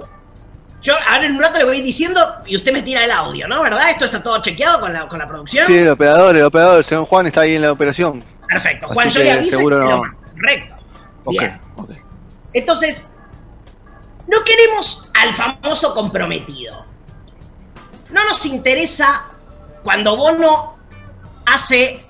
yo 0.85 0.95
ahora 1.09 1.25
en 1.25 1.33
un 1.33 1.41
rato 1.41 1.59
le 1.59 1.65
voy 1.65 1.81
diciendo 1.81 2.21
y 2.45 2.57
usted 2.57 2.71
me 2.71 2.83
tira 2.83 3.05
el 3.05 3.11
audio, 3.11 3.49
¿no? 3.49 3.63
¿Verdad? 3.63 3.91
¿Esto 3.91 4.05
está 4.05 4.23
todo 4.23 4.41
chequeado 4.43 4.81
con 4.81 4.93
la, 4.93 5.09
con 5.09 5.19
la 5.19 5.27
producción? 5.27 5.67
Sí, 5.67 5.79
el 5.79 5.89
operador, 5.89 6.37
el 6.37 6.43
operador, 6.43 6.77
el 6.79 6.85
señor 6.85 7.07
Juan 7.07 7.27
está 7.27 7.41
ahí 7.41 7.55
en 7.55 7.63
la 7.63 7.73
operación. 7.73 8.23
Perfecto. 8.47 8.87
Así 8.87 8.95
Juan, 8.95 9.09
yo 9.09 9.15
que 9.15 9.25
le 9.25 9.33
aviso 9.33 9.57
seguro 9.57 9.79
no. 9.79 10.03
Correcto. 10.35 10.75
Ok, 11.25 11.33
Bien. 11.39 11.61
ok. 11.77 11.91
Entonces, 12.53 13.07
no 14.27 14.45
queremos 14.45 15.09
al 15.15 15.35
famoso 15.35 15.95
comprometido. 15.95 16.85
No 18.11 18.23
nos 18.25 18.45
interesa 18.45 19.25
cuando 19.83 20.19
Bono 20.19 20.77
hace 21.47 22.05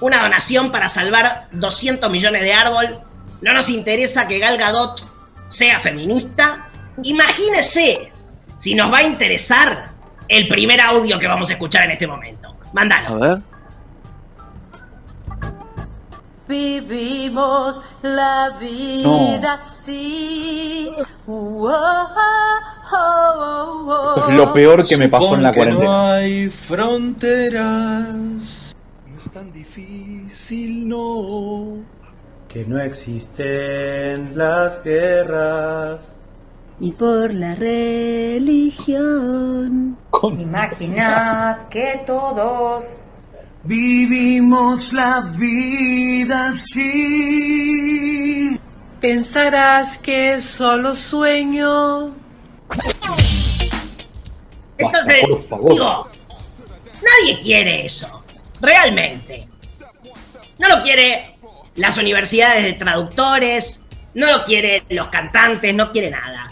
una 0.00 0.22
donación 0.22 0.70
para 0.70 0.88
salvar 0.88 1.48
200 1.50 2.08
millones 2.08 2.42
de 2.42 2.52
árbol. 2.52 3.00
No 3.40 3.52
nos 3.52 3.68
interesa 3.68 4.28
que 4.28 4.38
Gal 4.38 4.56
Gadot 4.56 5.04
sea 5.48 5.80
feminista. 5.80 6.68
Imagínese 7.02 8.09
si 8.60 8.74
nos 8.74 8.92
va 8.92 8.98
a 8.98 9.02
interesar 9.02 9.88
el 10.28 10.46
primer 10.46 10.80
audio 10.80 11.18
que 11.18 11.26
vamos 11.26 11.50
a 11.50 11.54
escuchar 11.54 11.84
en 11.84 11.92
este 11.92 12.06
momento. 12.06 12.48
A 12.48 12.72
Mándalo. 12.72 13.18
ver. 13.18 13.38
Vivimos 16.46 17.80
la 18.02 18.56
vida 18.60 19.54
así. 19.54 20.90
Uh, 21.26 21.66
oh, 21.66 21.68
oh, 21.68 22.08
oh, 22.92 23.86
oh. 23.88 24.14
Esto 24.16 24.30
es 24.30 24.36
lo 24.36 24.52
peor 24.52 24.86
que 24.86 24.96
me 24.96 25.08
pasó 25.08 25.36
en 25.36 25.42
la 25.42 25.52
cuarentena. 25.52 25.84
No 25.84 26.10
hay 26.10 26.48
fronteras. 26.48 27.56
es 29.16 29.30
tan 29.30 29.52
difícil, 29.52 30.86
no. 30.88 31.78
Que 32.48 32.64
no 32.64 32.80
existen 32.82 34.36
las 34.36 34.82
guerras. 34.84 36.19
Y 36.80 36.92
por 36.92 37.34
la 37.34 37.54
religión. 37.54 38.78
Imaginad 40.38 41.68
que 41.68 42.02
todos 42.06 43.04
Vivimos 43.62 44.94
la 44.94 45.20
vida 45.36 46.48
así. 46.48 47.78
Pensarás 49.00 49.98
que 49.98 50.32
es 50.32 50.44
solo 50.44 50.94
sueño. 50.94 52.14
Entonces, 54.78 55.20
por 55.28 55.42
favor. 55.44 55.72
digo, 55.72 56.08
nadie 57.02 57.42
quiere 57.42 57.84
eso, 57.84 58.24
realmente. 58.62 59.46
No 60.58 60.68
lo 60.68 60.82
quiere 60.82 61.36
las 61.74 61.98
universidades 61.98 62.64
de 62.64 62.72
traductores, 62.72 63.80
no 64.14 64.38
lo 64.38 64.42
quieren 64.44 64.84
los 64.88 65.08
cantantes, 65.08 65.74
no 65.74 65.92
quiere 65.92 66.10
nada. 66.10 66.49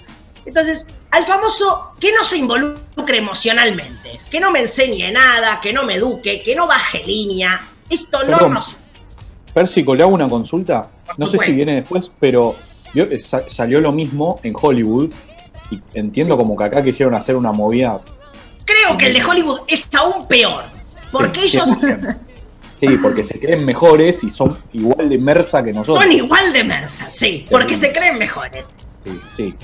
Entonces, 0.49 0.87
al 1.11 1.25
famoso 1.25 1.93
que 2.01 2.11
no 2.13 2.25
se 2.25 2.39
involucre 2.39 3.19
emocionalmente, 3.19 4.19
que 4.31 4.41
no 4.41 4.51
me 4.51 4.61
enseñe 4.61 5.13
nada, 5.13 5.61
que 5.61 5.73
no 5.73 5.85
me 5.85 5.95
eduque, 5.97 6.43
que 6.43 6.55
no 6.55 6.67
baje 6.67 7.03
línea, 7.05 7.59
esto 7.91 8.25
no 8.25 8.33
Perdón. 8.39 8.55
nos... 8.55 8.77
Pérsico, 9.53 9.95
le 9.95 10.03
hago 10.03 10.13
una 10.15 10.29
consulta. 10.29 10.89
No 11.17 11.27
sé 11.27 11.39
si 11.39 11.53
viene 11.53 11.75
después, 11.75 12.11
pero 12.19 12.55
eh, 12.95 13.19
sa- 13.19 13.49
salió 13.49 13.81
lo 13.81 13.93
mismo 13.93 14.41
en 14.43 14.55
Hollywood. 14.61 15.13
Y 15.71 15.81
entiendo 15.95 16.37
como 16.37 16.57
que 16.57 16.65
acá 16.65 16.83
quisieron 16.83 17.15
hacer 17.15 17.37
una 17.37 17.53
movida. 17.53 18.01
Creo 18.65 18.97
que 18.97 19.07
el 19.07 19.15
de 19.15 19.25
Hollywood 19.25 19.61
es 19.67 19.87
aún 19.95 20.27
peor, 20.27 20.65
porque 21.13 21.41
Sí, 21.41 21.47
ellos 21.59 21.69
Sí, 22.81 22.87
porque 23.03 23.25
se 23.25 23.41
creen 23.41 23.65
mejores 23.65 24.23
y 24.23 24.31
son 24.31 24.57
igual 24.73 25.09
de 25.09 25.19
mersa 25.19 25.65
que 25.65 25.73
nosotros. 25.73 26.05
son 26.05 26.13
igual 26.13 26.53
de 26.53 26.63
mersas, 26.65 27.13
sí, 27.15 27.45
porque 27.51 27.75
se 27.77 27.93
creen 27.93 28.19
mejores. 28.19 28.65
Sí, 29.05 29.21
sí. 29.37 29.55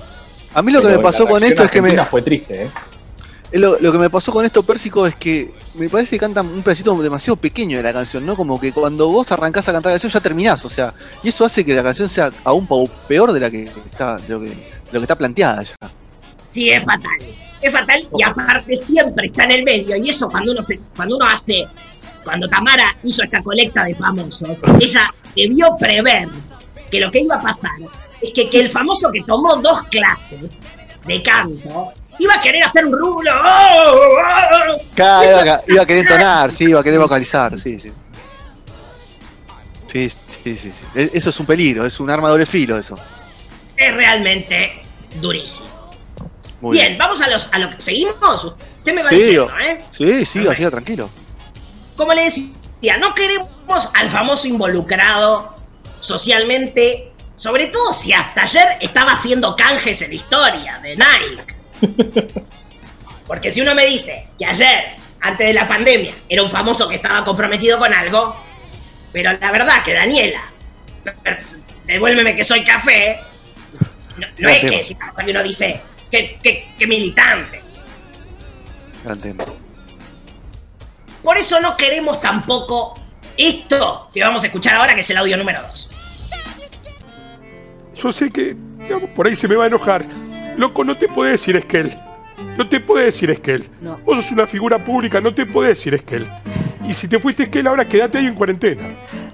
A 0.54 0.62
mí 0.62 0.72
lo 0.72 0.80
que 0.80 0.88
me 0.88 0.98
pasó 1.00 1.26
con 1.26 1.42
esto 1.42 1.64
es 1.64 1.70
que 1.70 1.82
me. 1.82 1.96
fue 2.04 2.22
triste, 2.22 2.64
¿eh? 2.64 2.70
Lo, 3.52 3.78
lo 3.78 3.92
que 3.92 3.98
me 3.98 4.10
pasó 4.10 4.32
con 4.32 4.44
esto, 4.44 4.64
Pérsico, 4.64 5.06
es 5.06 5.14
que 5.14 5.52
me 5.74 5.88
parece 5.88 6.16
que 6.16 6.20
cantan 6.20 6.46
un 6.46 6.62
pedacito 6.62 7.00
demasiado 7.00 7.36
pequeño 7.36 7.76
de 7.76 7.84
la 7.84 7.92
canción, 7.92 8.26
¿no? 8.26 8.36
Como 8.36 8.58
que 8.58 8.72
cuando 8.72 9.08
vos 9.08 9.30
arrancás 9.30 9.68
a 9.68 9.72
cantar 9.72 9.90
la 9.90 9.94
canción 9.94 10.10
ya 10.10 10.20
terminás, 10.20 10.64
o 10.64 10.68
sea, 10.68 10.92
y 11.22 11.28
eso 11.28 11.44
hace 11.44 11.64
que 11.64 11.72
la 11.72 11.82
canción 11.82 12.08
sea 12.08 12.30
aún 12.42 12.66
peor 13.06 13.32
de 13.32 13.40
la 13.40 13.50
que 13.50 13.70
está, 13.84 14.16
de 14.16 14.28
lo 14.28 14.40
que, 14.40 14.46
de 14.46 14.56
lo 14.92 15.00
que 15.00 15.04
está 15.04 15.16
planteada 15.16 15.62
ya. 15.62 15.74
Sí, 16.50 16.68
es 16.70 16.84
fatal. 16.84 17.18
Es 17.60 17.72
fatal 17.72 18.02
y 18.16 18.22
aparte 18.24 18.76
siempre 18.76 19.26
está 19.26 19.44
en 19.44 19.50
el 19.52 19.64
medio. 19.64 19.96
Y 19.96 20.10
eso 20.10 20.28
cuando 20.28 20.52
uno 20.52 20.62
se, 20.62 20.80
cuando 20.96 21.16
uno 21.16 21.26
hace, 21.26 21.66
cuando 22.24 22.48
Tamara 22.48 22.96
hizo 23.02 23.22
esta 23.22 23.40
colecta 23.42 23.84
de 23.84 23.94
famosos, 23.94 24.60
ella 24.80 25.14
debió 25.36 25.76
prever 25.76 26.28
que 26.90 27.00
lo 27.00 27.10
que 27.10 27.20
iba 27.20 27.36
a 27.36 27.40
pasar 27.40 27.70
es 28.28 28.34
que, 28.34 28.48
que 28.50 28.60
el 28.60 28.70
famoso 28.70 29.10
que 29.12 29.22
tomó 29.22 29.56
dos 29.56 29.82
clases 29.84 30.40
de 31.06 31.22
canto 31.22 31.92
iba 32.18 32.34
a 32.34 32.42
querer 32.42 32.64
hacer 32.64 32.86
un 32.86 32.92
rulo. 32.98 33.30
¡Oh, 33.32 33.92
oh, 33.94 34.76
oh! 34.76 34.80
Iba, 34.96 35.54
a- 35.54 35.60
iba 35.66 35.82
a 35.82 35.86
querer 35.86 36.02
entonar, 36.02 36.50
sí, 36.50 36.64
iba 36.64 36.80
a 36.80 36.82
querer 36.84 36.98
vocalizar, 37.00 37.58
sí, 37.58 37.78
sí. 37.78 37.92
Sí, 39.92 40.08
sí, 40.10 40.56
sí, 40.56 40.72
sí. 40.72 40.72
E- 40.94 41.10
Eso 41.14 41.30
es 41.30 41.40
un 41.40 41.46
peligro, 41.46 41.86
es 41.86 41.98
un 42.00 42.10
arma 42.10 42.28
de 42.28 42.32
doble 42.32 42.46
filo 42.46 42.78
eso. 42.78 42.94
Es 43.76 43.94
realmente 43.94 44.82
durísimo. 45.20 45.68
Muy 46.60 46.78
bien, 46.78 46.96
vamos 46.96 47.20
a 47.20 47.28
los 47.28 47.48
a 47.52 47.58
lo 47.58 47.70
que 47.76 47.82
seguimos. 47.82 48.44
Usted 48.78 48.94
me 48.94 49.02
va 49.02 49.10
Sí, 49.10 49.16
diciendo, 49.16 49.50
¿eh? 49.60 49.84
Sí, 49.90 50.24
sí, 50.26 50.46
así 50.48 50.64
tranquilo. 50.66 51.10
como 51.96 52.12
le 52.14 52.24
decía, 52.24 52.96
no 52.98 53.14
queremos 53.14 53.48
al 53.94 54.08
famoso 54.10 54.46
involucrado 54.48 55.54
socialmente, 56.00 57.12
sobre 57.44 57.66
todo 57.66 57.92
si 57.92 58.10
hasta 58.10 58.44
ayer 58.44 58.78
estaba 58.80 59.12
haciendo 59.12 59.54
canjes 59.54 60.00
en 60.00 60.08
la 60.08 60.14
historia 60.14 60.78
de 60.78 60.96
Nike. 60.96 62.42
Porque 63.26 63.52
si 63.52 63.60
uno 63.60 63.74
me 63.74 63.84
dice 63.84 64.28
que 64.38 64.46
ayer, 64.46 64.84
antes 65.20 65.48
de 65.48 65.52
la 65.52 65.68
pandemia, 65.68 66.14
era 66.26 66.42
un 66.42 66.48
famoso 66.48 66.88
que 66.88 66.94
estaba 66.94 67.22
comprometido 67.22 67.78
con 67.78 67.92
algo, 67.92 68.34
pero 69.12 69.30
la 69.38 69.52
verdad 69.52 69.84
que 69.84 69.92
Daniela, 69.92 70.40
devuélveme 71.84 72.34
que 72.34 72.44
soy 72.44 72.64
café, 72.64 73.20
no, 74.16 74.48
es 74.48 74.60
tema. 74.62 75.12
que 75.14 75.24
que 75.26 75.30
uno 75.30 75.42
dice 75.42 75.82
que, 76.10 76.38
que, 76.42 76.72
que 76.78 76.86
militante. 76.86 77.60
Gran 79.04 79.20
tema. 79.20 79.44
Por 81.22 81.36
eso 81.36 81.60
no 81.60 81.76
queremos 81.76 82.22
tampoco 82.22 82.94
esto 83.36 84.08
que 84.14 84.20
vamos 84.20 84.42
a 84.44 84.46
escuchar 84.46 84.76
ahora, 84.76 84.94
que 84.94 85.02
es 85.02 85.10
el 85.10 85.18
audio 85.18 85.36
número 85.36 85.60
2. 85.60 85.93
Yo 87.96 88.12
sé 88.12 88.30
que, 88.30 88.56
digamos, 88.80 89.10
por 89.10 89.26
ahí 89.26 89.34
se 89.34 89.48
me 89.48 89.54
va 89.56 89.64
a 89.64 89.66
enojar. 89.66 90.04
Loco, 90.56 90.84
no 90.84 90.96
te 90.96 91.08
puede 91.08 91.32
decir 91.32 91.56
Esquel. 91.56 91.96
No 92.56 92.68
te 92.68 92.80
puede 92.80 93.06
decir 93.06 93.30
Esquel. 93.30 93.68
Vos 94.04 94.16
sos 94.16 94.32
una 94.32 94.46
figura 94.46 94.78
pública, 94.78 95.20
no 95.20 95.34
te 95.34 95.46
puede 95.46 95.70
decir 95.70 95.94
Esquel. 95.94 96.26
Y 96.88 96.94
si 96.94 97.08
te 97.08 97.18
fuiste 97.18 97.44
Esquel, 97.44 97.66
ahora 97.66 97.86
quédate 97.88 98.18
ahí 98.18 98.26
en 98.26 98.34
cuarentena. 98.34 98.82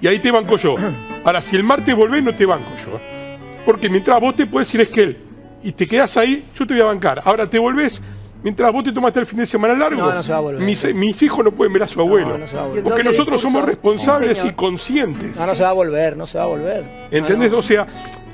Y 0.01 0.07
ahí 0.07 0.19
te 0.19 0.31
banco 0.31 0.57
yo. 0.57 0.75
Ahora, 1.23 1.39
si 1.39 1.55
el 1.55 1.63
martes 1.63 1.95
volvés, 1.95 2.23
no 2.23 2.33
te 2.33 2.47
banco 2.47 2.71
yo. 2.83 2.97
¿eh? 2.97 3.37
Porque 3.63 3.87
mientras 3.89 4.19
vos 4.19 4.35
te 4.35 4.47
puedes 4.47 4.67
decir 4.67 4.81
Esquel 4.81 5.17
y 5.61 5.71
te 5.71 5.85
quedás 5.85 6.17
ahí, 6.17 6.45
yo 6.55 6.65
te 6.65 6.73
voy 6.73 6.81
a 6.81 6.85
bancar. 6.85 7.21
Ahora 7.23 7.47
te 7.47 7.59
volvés. 7.59 8.01
Mientras 8.41 8.73
vos 8.73 8.83
te 8.83 8.91
tomaste 8.91 9.19
el 9.19 9.27
fin 9.27 9.37
de 9.37 9.45
semana 9.45 9.75
largo, 9.75 10.01
No, 10.01 10.11
no 10.11 10.23
se 10.23 10.31
va 10.31 10.39
a 10.39 10.41
volver. 10.41 10.63
mis, 10.63 10.95
mis 10.95 11.21
hijos 11.21 11.45
no 11.45 11.51
pueden 11.51 11.71
ver 11.73 11.83
a 11.83 11.87
su 11.87 12.01
abuelo. 12.01 12.39
no 12.39 12.47
se 12.47 12.55
va 12.55 12.63
a 12.63 12.65
volver. 12.65 12.83
porque 12.83 12.97
¿Y 12.97 13.01
el 13.01 13.03
doble 13.05 13.17
nosotros 13.19 13.39
somos 13.41 13.63
responsables 13.65 14.43
y 14.43 14.51
conscientes. 14.53 15.37
No, 15.37 15.45
no 15.45 15.53
se 15.53 15.61
va 15.61 15.69
a 15.69 15.73
volver, 15.73 16.17
no 16.17 16.25
se 16.25 16.39
va 16.39 16.45
a 16.45 16.47
volver. 16.47 16.83
¿Entendés? 17.11 17.53
O 17.53 17.61
sea, 17.61 17.85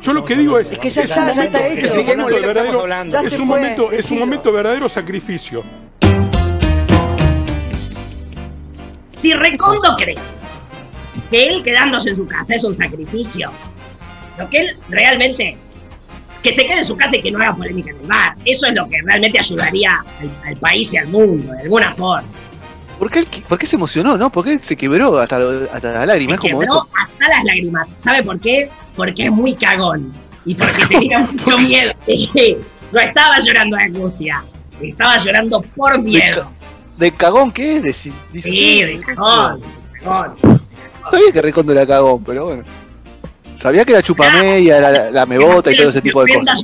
yo 0.01 0.13
lo 0.13 0.23
que 0.23 0.35
digo 0.35 0.59
es, 0.59 0.71
Es 0.71 0.79
que 0.79 0.89
ya 0.89 1.01
es 1.03 1.09
está, 1.09 1.27
ya 1.27 1.33
momento, 1.33 1.57
está 1.57 1.67
hecho. 1.67 1.85
es 1.85 1.97
un 1.97 2.17
momento 2.17 2.41
verdadero, 2.47 2.87
es 3.27 3.39
un 3.39 3.47
momento, 3.47 3.91
es 3.91 4.11
un 4.11 4.19
momento 4.19 4.51
verdadero 4.51 4.89
sacrificio. 4.89 5.63
Si 9.21 9.33
Recondo 9.33 9.95
cree 9.97 10.15
que 11.31 11.47
él 11.47 11.63
quedándose 11.63 12.11
en 12.11 12.15
su 12.17 12.25
casa 12.27 12.55
es 12.55 12.63
un 12.63 12.75
sacrificio, 12.75 13.51
lo 14.37 14.49
que 14.49 14.59
él 14.59 14.77
realmente. 14.89 15.57
Que 16.43 16.53
se 16.53 16.65
quede 16.67 16.77
en 16.79 16.85
su 16.85 16.95
casa 16.95 17.17
y 17.17 17.21
que 17.23 17.31
no 17.31 17.39
haga 17.39 17.55
polémica 17.55 17.89
en 17.89 17.97
el 17.99 18.05
bar. 18.07 18.33
Eso 18.45 18.67
es 18.67 18.75
lo 18.75 18.87
que 18.87 19.01
realmente 19.03 19.39
ayudaría 19.39 20.05
al, 20.21 20.31
al 20.45 20.55
país 20.57 20.93
y 20.93 20.97
al 20.97 21.07
mundo, 21.07 21.51
de 21.51 21.61
alguna 21.63 21.93
forma. 21.95 22.23
¿Por 22.99 23.11
qué, 23.11 23.23
por 23.47 23.57
qué 23.59 23.65
se 23.67 23.75
emocionó, 23.75 24.17
no? 24.17 24.31
¿Por 24.31 24.43
qué 24.45 24.57
se 24.59 24.75
quebró 24.75 25.17
hasta, 25.19 25.37
hasta 25.71 25.91
la 25.93 26.05
lágrima? 26.07 26.33
Es 26.33 26.39
como 26.39 26.59
Quebró 26.59 26.73
eso. 26.77 26.87
hasta 26.99 27.27
las 27.29 27.43
lágrimas. 27.45 27.89
¿Sabe 27.99 28.23
por 28.23 28.39
qué? 28.39 28.69
Porque 28.95 29.25
es 29.25 29.31
muy 29.31 29.53
cagón. 29.53 30.13
Y 30.45 30.55
porque 30.55 30.85
tenía 30.89 31.19
mucho 31.19 31.57
miedo. 31.59 31.93
No 32.91 33.01
estaba 33.01 33.37
llorando 33.41 33.75
de 33.75 33.83
angustia. 33.83 34.43
Estaba 34.81 35.17
llorando 35.17 35.61
por 35.75 36.01
miedo. 36.01 36.49
¿De 36.97 37.11
cagón 37.11 37.51
qué 37.51 37.75
es? 37.77 37.83
De, 37.83 37.91
si- 37.93 38.13
dice- 38.31 38.49
Sí, 38.49 38.81
de 38.83 38.99
cagón. 39.01 39.59
de 39.59 39.99
cagón. 39.99 40.61
Sabía 41.11 41.31
que 41.33 41.41
Recondo 41.41 41.73
era 41.73 41.85
cagón, 41.85 42.23
pero 42.23 42.45
bueno. 42.45 42.63
Sabía 43.55 43.83
que 43.83 43.91
era 43.91 44.01
chupamedia, 44.01 44.79
la, 44.79 44.91
la, 44.91 45.11
la 45.11 45.25
mebota 45.25 45.69
y 45.71 45.75
todo 45.75 45.89
ese 45.89 46.01
tipo 46.01 46.23
de 46.23 46.33
cosas. 46.35 46.61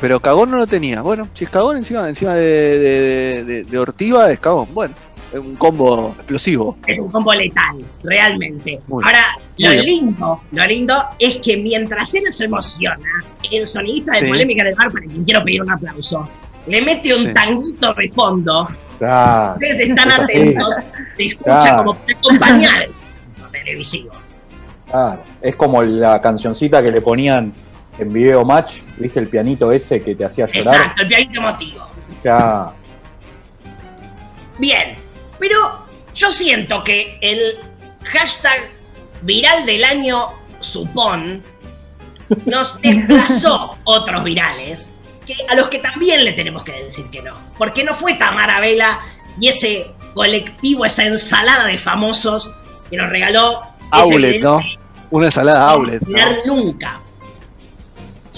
Pero 0.00 0.20
cagón 0.20 0.50
no 0.50 0.58
lo 0.58 0.66
tenía. 0.66 1.02
Bueno, 1.02 1.28
si 1.34 1.44
es 1.44 1.50
cagón 1.50 1.76
encima, 1.76 2.08
encima 2.08 2.34
de, 2.34 2.78
de, 2.78 3.44
de- 3.44 3.62
de 3.64 3.78
Ortiva, 3.78 4.30
es 4.30 4.38
cagón. 4.38 4.68
Bueno, 4.72 4.94
es 5.32 5.38
un 5.40 5.56
combo 5.56 6.14
explosivo. 6.16 6.76
Es 6.86 6.98
un 7.00 7.10
combo 7.10 7.34
letal, 7.34 7.76
realmente. 8.04 8.78
Muy 8.86 9.02
Ahora, 9.04 9.24
lo 9.58 9.70
bien. 9.72 9.84
lindo, 9.84 10.40
lo 10.52 10.66
lindo 10.66 10.94
es 11.18 11.38
que 11.38 11.56
mientras 11.56 12.14
él 12.14 12.22
se 12.32 12.44
emociona, 12.44 13.08
el 13.50 13.66
sonidista 13.66 14.12
de 14.12 14.20
Sí. 14.20 14.28
Polémica 14.28 14.64
del 14.64 14.74
Bar, 14.76 14.92
para 14.92 15.04
quien 15.06 15.24
quiero 15.24 15.44
pedir 15.44 15.62
un 15.62 15.70
aplauso, 15.70 16.28
le 16.68 16.80
mete 16.82 17.14
un 17.14 17.26
Sí. 17.26 17.34
tanguito 17.34 17.92
de 17.94 18.08
fondo. 18.10 18.68
Claro. 18.98 19.54
Ustedes 19.54 19.80
están 19.90 20.08
Es 20.08 20.18
atentos, 20.20 20.74
se 21.16 21.26
escucha 21.26 21.58
Claro. 21.60 21.76
como 21.84 21.94
para 21.98 22.18
acompañar 22.18 22.82
el 22.82 22.90
televisivo. 23.52 24.10
Claro, 24.90 25.22
es 25.42 25.56
como 25.56 25.82
la 25.82 26.20
cancioncita 26.20 26.82
que 26.82 26.90
le 26.90 27.00
ponían 27.02 27.52
en 27.98 28.12
Video 28.12 28.44
Match, 28.44 28.82
¿viste 28.96 29.20
el 29.20 29.28
pianito 29.28 29.72
ese 29.72 30.02
que 30.02 30.14
te 30.14 30.24
hacía 30.24 30.46
llorar? 30.46 30.74
Exacto, 30.74 31.02
el 31.02 31.08
pianito 31.08 31.40
emotivo. 31.40 31.86
Ya. 32.24 32.72
Bien, 34.58 34.96
pero 35.38 35.86
yo 36.14 36.30
siento 36.30 36.82
que 36.84 37.18
el 37.20 37.58
hashtag 38.04 38.68
viral 39.22 39.66
del 39.66 39.84
año 39.84 40.28
supón 40.60 41.42
nos 42.46 42.80
desplazó 42.82 43.76
otros 43.84 44.24
virales 44.24 44.80
que, 45.26 45.34
a 45.48 45.54
los 45.54 45.68
que 45.68 45.78
también 45.78 46.24
le 46.24 46.32
tenemos 46.32 46.64
que 46.64 46.84
decir 46.84 47.06
que 47.10 47.22
no. 47.22 47.34
Porque 47.56 47.84
no 47.84 47.94
fue 47.94 48.14
Tamara 48.14 48.60
Vela 48.60 49.00
y 49.40 49.48
ese 49.48 49.90
colectivo, 50.14 50.84
esa 50.84 51.04
ensalada 51.04 51.66
de 51.66 51.78
famosos 51.78 52.50
que 52.90 52.96
nos 52.96 53.10
regaló 53.10 53.62
Outlet, 53.90 54.42
¿no? 54.42 54.60
Una 55.10 55.26
ensalada 55.26 55.70
outlet. 55.70 56.02
¿no? 56.06 56.44
nunca. 56.44 57.00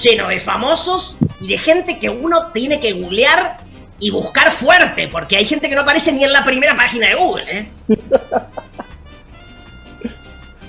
Lleno 0.02 0.28
de 0.28 0.40
famosos 0.40 1.16
y 1.40 1.48
de 1.48 1.58
gente 1.58 1.98
que 1.98 2.08
uno 2.08 2.48
tiene 2.52 2.80
que 2.80 2.92
googlear 2.92 3.58
y 3.98 4.10
buscar 4.10 4.52
fuerte, 4.52 5.08
porque 5.08 5.36
hay 5.36 5.44
gente 5.44 5.68
que 5.68 5.74
no 5.74 5.82
aparece 5.82 6.10
ni 6.12 6.24
en 6.24 6.32
la 6.32 6.44
primera 6.44 6.74
página 6.74 7.08
de 7.08 7.14
Google, 7.14 7.44
¿eh? 7.50 7.68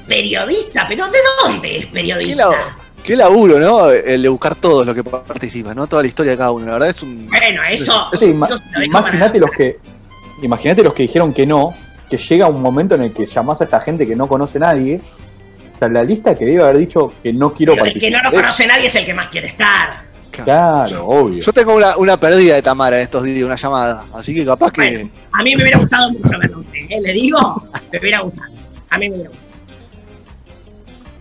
Periodista, 0.08 0.86
pero 0.88 1.08
¿de 1.08 1.18
dónde 1.42 1.78
es 1.78 1.86
Qué, 1.86 1.92
periodista? 1.92 2.76
qué 3.02 3.16
laburo, 3.16 3.60
¿no? 3.60 3.90
El 3.90 4.22
de 4.22 4.30
buscar 4.30 4.56
todos 4.56 4.86
los 4.86 4.94
que 4.94 5.04
participan, 5.04 5.76
¿no? 5.76 5.88
Toda 5.88 6.02
la 6.02 6.10
historia 6.10 6.34
de 6.34 6.38
cada 6.38 6.52
uno. 6.52 6.66
La 6.66 6.74
verdad 6.74 6.90
es 6.90 7.02
un. 7.02 7.30
Bueno, 7.30 7.62
eso. 7.72 8.10
Lo 8.74 8.84
imagínate 8.84 9.40
los 9.40 9.52
que 9.52 9.80
imagínate 10.42 10.84
los 10.84 10.94
que 10.94 11.04
dijeron 11.04 11.34
que 11.34 11.46
no, 11.46 11.74
que 12.10 12.18
llega 12.18 12.48
un 12.48 12.62
momento 12.62 12.96
en 12.96 13.04
el 13.04 13.14
que 13.14 13.26
llamás 13.26 13.62
a 13.62 13.64
esta 13.64 13.80
gente 13.80 14.06
que 14.06 14.16
no 14.16 14.28
conoce 14.28 14.58
a 14.58 14.62
nadie. 14.62 15.00
Sea, 15.82 15.90
la 15.90 16.04
lista 16.04 16.38
que 16.38 16.46
debe 16.46 16.62
haber 16.62 16.78
dicho 16.78 17.12
que 17.24 17.34
no 17.34 17.52
quiero 17.56 17.74
Pero 17.74 17.86
el 17.86 17.94
que 17.94 18.00
participar. 18.00 18.24
no 18.24 18.30
lo 18.30 18.38
conoce 18.38 18.68
nadie 18.68 18.86
es 18.86 18.94
el 18.94 19.04
que 19.04 19.14
más 19.16 19.30
quiere 19.30 19.48
estar. 19.48 20.04
Claro, 20.30 21.08
obvio. 21.08 21.44
Yo 21.44 21.52
tengo 21.52 21.76
una, 21.76 21.98
una 21.98 22.18
pérdida 22.18 22.54
de 22.54 22.62
Tamara 22.62 22.98
en 22.98 23.02
estos 23.02 23.24
días, 23.24 23.44
una 23.44 23.56
llamada. 23.56 24.06
Así 24.14 24.36
que 24.36 24.46
capaz 24.46 24.72
que. 24.72 25.10
A 25.32 25.44
mí 25.44 25.56
me 25.56 25.64
hubiera 25.64 25.80
gustado 25.80 26.12
mucho 26.12 26.38
verlo 26.38 26.58
a 26.58 26.60
usted, 26.60 26.80
¿eh? 26.88 27.02
Le 27.02 27.14
digo, 27.14 27.68
me 27.92 27.98
hubiera 28.00 28.22
gustado. 28.22 28.54
A 28.92 28.98
mí 29.00 29.10
me 29.10 29.16
hubiera 29.16 29.30
gustado. 29.32 29.50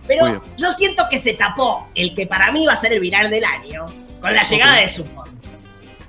Pero 0.07 0.43
yo 0.57 0.73
siento 0.73 1.05
que 1.09 1.17
se 1.17 1.33
tapó 1.33 1.87
el 1.95 2.13
que 2.13 2.27
para 2.27 2.51
mí 2.51 2.65
va 2.67 2.73
a 2.73 2.77
ser 2.77 2.93
el 2.93 2.99
viral 2.99 3.31
del 3.31 3.43
año 3.43 3.87
con 4.21 4.31
la 4.31 4.43
llegada 4.43 4.75
de 4.75 4.87
Support. 4.87 5.31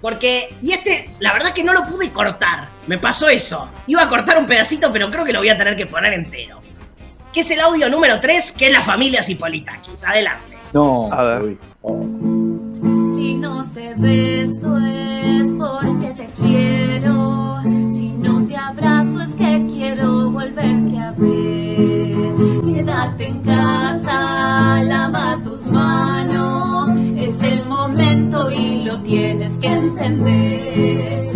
Porque, 0.03 0.55
y 0.61 0.73
este, 0.73 1.09
la 1.21 1.33
verdad 1.33 1.55
que 1.55 1.65
no 1.65 1.73
lo 1.73 1.87
pude 1.87 2.11
cortar. 2.11 2.69
Me 2.87 2.99
pasó 2.99 3.29
eso. 3.31 3.69
Iba 3.87 4.03
a 4.03 4.09
cortar 4.11 4.37
un 4.37 4.47
pedacito, 4.47 4.93
pero 4.93 5.11
creo 5.11 5.25
que 5.25 5.33
lo 5.33 5.39
voy 5.39 5.49
a 5.49 5.57
tener 5.57 5.75
que 5.75 5.87
poner 5.87 6.13
entero. 6.13 6.62
Que 7.33 7.41
es 7.41 7.51
el 7.51 7.61
audio 7.61 7.89
número 7.89 8.21
3, 8.21 8.53
que 8.53 8.67
es 8.67 8.73
la 8.73 8.83
familia 8.83 9.23
Cipolitakis. 9.23 10.05
Adelante. 10.05 10.57
No, 10.73 11.09
A 11.13 11.23
ver. 11.25 11.57
Si 13.17 13.35
no 13.35 13.65
te 13.75 13.95
beso 13.95 14.79
es 14.79 15.47
porque 15.59 16.13
te 16.17 16.29
quiero. 16.43 17.61
Si 17.63 18.13
no 18.19 18.47
te 18.47 18.57
abrazo 18.57 19.23
es 19.23 19.31
que 19.35 19.65
quiero 19.73 20.31
volverte 20.31 20.99
a 20.99 21.13
ver. 21.17 22.75
Quédate 22.75 23.27
en 23.29 23.39
casa, 23.41 24.83
lava 24.85 25.39
tus 25.45 25.65
manos. 25.67 26.91
Es 27.17 27.43
el 27.43 27.65
momento 27.67 28.51
y 28.51 28.85
lo 28.85 29.01
tienes 29.03 29.53
que 29.55 29.69
entender. 29.69 31.33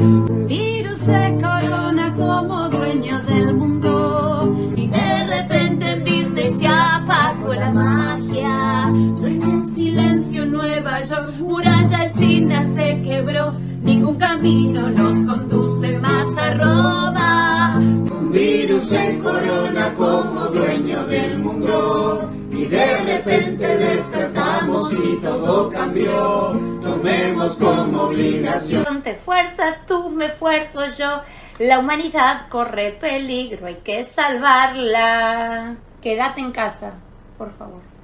Se. 13.22 13.54
Ningún 13.82 14.16
camino 14.16 14.88
nos 14.90 15.14
conduce 15.30 15.98
más 15.98 16.38
a 16.38 16.54
Roma. 16.54 17.76
Un 17.76 18.32
virus 18.32 18.90
en 18.92 19.20
corona 19.20 19.94
como 19.94 20.46
dueño 20.46 21.06
del 21.06 21.38
mundo. 21.38 22.30
Y 22.50 22.64
de 22.66 23.02
repente 23.02 23.76
despertamos 23.76 24.92
y 24.92 25.16
todo 25.16 25.70
cambió. 25.70 26.58
Tomemos 26.82 27.54
como 27.54 28.02
obligación. 28.04 29.02
Te 29.02 29.14
fuerzas, 29.14 29.86
tú 29.86 30.08
me 30.10 30.26
esfuerzo 30.26 30.80
yo. 30.98 31.20
La 31.58 31.78
humanidad 31.78 32.48
corre 32.48 32.92
peligro, 33.00 33.66
hay 33.66 33.76
que 33.76 34.04
salvarla. 34.04 35.76
Quédate 36.02 36.40
en 36.40 36.52
casa, 36.52 36.92
por 37.38 37.50
favor. 37.50 37.95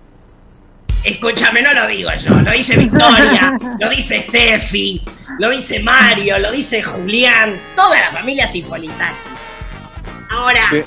Escúchame, 1.04 1.62
no 1.62 1.72
lo 1.74 1.86
digo 1.88 2.10
yo, 2.24 2.30
lo 2.30 2.50
dice 2.52 2.76
Victoria, 2.76 3.58
lo 3.80 3.90
dice 3.90 4.24
Steffi, 4.28 5.02
lo 5.40 5.50
dice 5.50 5.80
Mario, 5.80 6.38
lo 6.38 6.52
dice 6.52 6.82
Julián, 6.82 7.60
toda 7.74 8.00
la 8.00 8.10
familia 8.12 8.46
Cipolitaki. 8.46 9.16
Ahora, 10.30 10.68
Eh. 10.72 10.84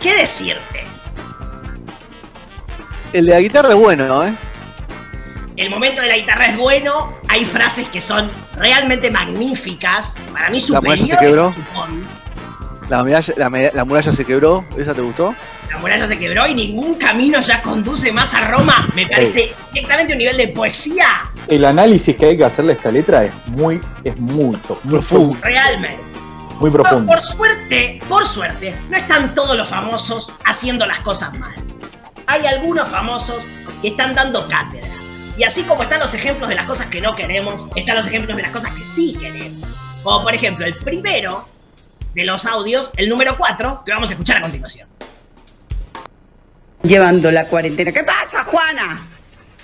¿qué 0.00 0.14
decirte? 0.14 0.84
El 3.12 3.26
de 3.26 3.32
la 3.32 3.40
guitarra 3.40 3.70
es 3.70 3.74
bueno, 3.76 4.24
¿eh? 4.24 4.32
El 5.56 5.70
momento 5.70 6.02
de 6.02 6.08
la 6.08 6.16
guitarra 6.16 6.46
es 6.46 6.56
bueno, 6.56 7.12
hay 7.28 7.44
frases 7.44 7.88
que 7.88 8.00
son 8.00 8.30
realmente 8.56 9.10
magníficas, 9.10 10.14
para 10.32 10.50
mí 10.50 10.60
La 10.60 10.66
superiores. 10.66 11.08
se 11.08 11.16
quebró. 11.18 11.54
La 12.88 13.04
muralla, 13.04 13.34
la, 13.74 13.84
muralla 13.84 14.14
se 14.14 14.24
quebró. 14.24 14.64
¿Esa 14.76 14.94
te 14.94 15.02
gustó? 15.02 15.34
La 15.70 15.76
muralla 15.76 16.08
se 16.08 16.18
quebró 16.18 16.46
y 16.46 16.54
ningún 16.54 16.94
camino 16.94 17.40
ya 17.40 17.60
conduce 17.60 18.10
más 18.10 18.32
a 18.34 18.46
Roma. 18.48 18.88
Me 18.94 19.06
parece 19.06 19.52
directamente 19.72 20.14
un 20.14 20.18
nivel 20.18 20.36
de 20.38 20.48
poesía 20.48 21.30
El 21.46 21.66
análisis 21.66 22.16
que 22.16 22.26
hay 22.26 22.36
que 22.38 22.44
hacerle 22.44 22.72
a 22.72 22.76
esta 22.76 22.90
letra 22.90 23.24
es 23.24 23.32
muy, 23.48 23.78
es 24.04 24.16
mucho, 24.16 24.80
Profundo. 24.88 25.36
realmente. 25.42 25.98
muy 26.58 26.70
Por, 26.70 26.82
profundo. 26.82 27.12
por 27.12 27.22
suerte, 27.22 28.00
por 28.08 28.26
suerte, 28.26 28.74
no 28.88 28.96
están 28.96 29.34
todos 29.34 29.54
los 29.56 29.68
famosos 29.68 30.32
haciendo 30.46 30.86
las 30.86 31.00
cosas 31.00 31.38
mal. 31.38 31.54
Hay 32.26 32.46
algunos 32.46 32.88
famosos 32.88 33.44
que 33.82 33.88
están 33.88 34.14
dando 34.14 34.48
cátedra. 34.48 34.88
Y 35.36 35.44
así 35.44 35.62
como 35.62 35.82
están 35.82 36.00
los 36.00 36.12
ejemplos 36.14 36.48
de 36.48 36.54
las 36.54 36.66
cosas 36.66 36.86
que 36.86 37.00
no 37.02 37.14
queremos, 37.14 37.66
están 37.76 37.96
los 37.96 38.06
ejemplos 38.06 38.34
de 38.36 38.42
las 38.42 38.50
cosas 38.52 38.74
que 38.74 38.82
sí 38.94 39.14
queremos. 39.20 39.68
Como 40.02 40.22
por 40.22 40.34
ejemplo 40.34 40.64
el 40.66 40.74
primero 40.74 41.46
de 42.14 42.24
los 42.24 42.44
audios, 42.46 42.90
el 42.96 43.08
número 43.08 43.36
4, 43.36 43.82
que 43.84 43.92
vamos 43.92 44.08
a 44.08 44.12
escuchar 44.12 44.38
a 44.38 44.42
continuación. 44.42 44.88
Llevando 46.82 47.30
la 47.30 47.44
cuarentena. 47.44 47.92
¿Qué 47.92 48.04
pasa, 48.04 48.44
Juana? 48.44 48.96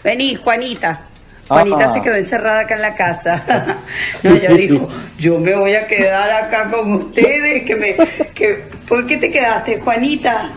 Vení, 0.02 0.34
Juanita. 0.34 1.00
Juanita 1.48 1.90
Ah. 1.90 1.94
se 1.94 2.00
quedó 2.02 2.14
encerrada 2.16 2.60
acá 2.60 2.74
en 2.76 2.82
la 2.82 2.94
casa. 2.96 3.42
No, 4.22 4.34
ella 4.34 4.50
dijo, 4.54 4.88
yo 5.18 5.38
me 5.38 5.54
voy 5.54 5.74
a 5.74 5.86
quedar 5.86 6.30
acá 6.30 6.70
con 6.70 6.92
ustedes. 6.94 7.64
Que 7.64 7.76
me, 7.76 7.96
que, 8.34 8.64
¿Por 8.88 9.06
qué 9.06 9.18
te 9.18 9.30
quedaste, 9.30 9.80
Juanita? 9.80 10.50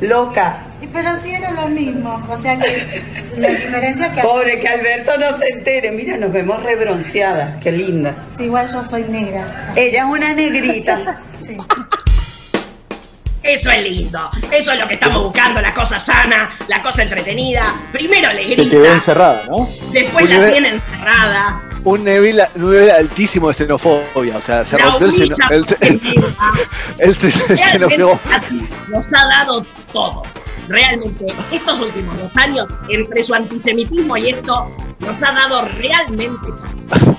Loca. 0.00 0.58
Y 0.80 0.86
pero 0.86 1.14
sí 1.16 1.30
era 1.30 1.50
lo 1.52 1.68
mismo, 1.68 2.26
o 2.26 2.36
sea 2.38 2.58
que 2.58 3.02
la 3.36 3.48
diferencia 3.50 4.14
que... 4.14 4.22
Pobre, 4.22 4.58
que 4.58 4.66
Alberto 4.66 5.12
no 5.18 5.36
se 5.36 5.48
entere. 5.50 5.90
Mira, 5.92 6.16
nos 6.16 6.32
vemos 6.32 6.62
rebronceadas. 6.62 7.62
Qué 7.62 7.70
lindas. 7.70 8.16
Sí, 8.38 8.44
igual 8.44 8.66
yo 8.72 8.82
soy 8.82 9.02
negra. 9.04 9.72
Ella 9.76 10.04
es 10.04 10.08
una 10.08 10.32
negrita. 10.32 11.20
Eso 13.52 13.68
es 13.70 13.82
lindo. 13.82 14.30
Eso 14.52 14.72
es 14.72 14.78
lo 14.78 14.86
que 14.86 14.94
estamos 14.94 15.22
buscando, 15.24 15.60
la 15.60 15.74
cosa 15.74 15.98
sana, 15.98 16.56
la 16.68 16.80
cosa 16.82 17.02
entretenida. 17.02 17.74
Primero 17.92 18.32
le 18.32 18.54
Se 18.54 18.68
quedó 18.68 18.84
encerrada, 18.86 19.42
¿no? 19.48 19.68
después 19.92 20.24
Un 20.24 20.30
la 20.30 20.36
nivel- 20.36 20.52
tiene 20.52 20.68
encerrada. 20.68 21.62
Un 21.82 22.04
nivel, 22.04 22.40
un 22.56 22.70
nivel 22.70 22.90
altísimo 22.90 23.48
de 23.48 23.54
xenofobia. 23.54 24.36
O 24.36 24.40
sea, 24.40 24.64
se 24.64 24.76
La 24.78 24.84
rompió 24.90 25.08
el, 25.08 25.12
humilla 25.14 25.36
el, 25.50 25.64
el, 25.80 26.00
nos 28.88 29.04
ha 29.14 29.28
dado 29.28 29.64
todo. 29.92 30.22
Realmente, 30.68 31.26
estos 31.50 31.80
últimos 31.80 32.16
dos 32.20 32.36
años, 32.36 32.68
entre 32.88 33.22
su 33.24 33.34
antisemitismo 33.34 34.16
y 34.16 34.28
esto, 34.28 34.70
nos 35.00 35.16
ha 35.22 35.32
dado 35.32 35.62
realmente 35.78 36.46
todo. 36.46 37.18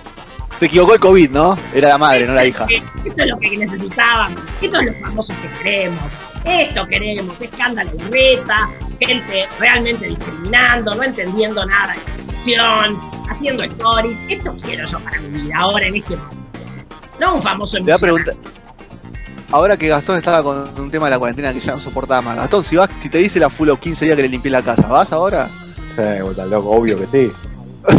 Se 0.60 0.68
equivocó 0.68 0.94
el 0.94 1.00
COVID, 1.00 1.32
¿no? 1.32 1.58
Era 1.74 1.90
la 1.90 1.98
madre, 1.98 2.28
no 2.28 2.34
la 2.34 2.46
hija. 2.46 2.68
Esto 2.70 3.24
es 3.24 3.28
lo 3.28 3.40
que 3.40 3.58
necesitaban. 3.58 4.36
Esto 4.62 4.80
es 4.80 4.86
lo 4.86 4.94
famosos 5.06 5.36
que 5.38 5.50
queremos. 5.64 6.00
Esto 6.46 6.86
queremos. 6.88 7.40
Escándalo 7.42 7.92
de 7.92 8.04
reta, 8.06 8.70
gente 9.00 9.48
realmente 9.60 10.08
discriminando, 10.08 10.96
no 10.96 11.04
entendiendo 11.04 11.66
nada 11.66 11.94
de 11.94 12.00
corrupción, 12.24 13.00
haciendo 13.30 13.64
stories. 13.64 14.20
Esto 14.30 14.54
quiero 14.64 14.88
yo 14.88 15.00
para 15.00 15.20
mi 15.20 15.42
vida 15.42 15.56
ahora 15.58 15.88
en 15.88 15.96
este 15.96 16.16
momento. 16.16 16.36
No 17.20 17.36
un 17.36 17.42
famoso 17.44 17.78
Te 17.78 17.84
voy 17.84 17.92
a 17.92 17.96
emocionante. 17.96 18.32
preguntar. 18.32 18.52
Ahora 19.52 19.76
que 19.78 19.88
Gastón 19.90 20.18
estaba 20.18 20.42
con 20.42 20.80
un 20.80 20.90
tema 20.90 21.08
de 21.08 21.12
la 21.12 21.20
cuarentena 21.20 21.54
que 21.54 21.60
ya 21.60 21.74
no 21.74 21.80
soportaba 21.82 22.22
más. 22.22 22.36
Gastón, 22.38 22.64
si 22.64 22.78
vas, 22.78 22.90
si 23.02 23.10
te 23.10 23.18
dice 23.18 23.38
la 23.40 23.50
full 23.50 23.70
15 23.70 24.06
días 24.06 24.16
que 24.16 24.22
le 24.24 24.30
limpié 24.30 24.50
la 24.50 24.62
casa, 24.62 24.88
¿vas 24.88 25.12
ahora? 25.12 25.50
Sí, 25.88 26.22
vos 26.22 26.32
estás 26.32 26.48
loco, 26.48 26.70
obvio 26.72 26.98
que 26.98 27.06
sí. 27.06 27.32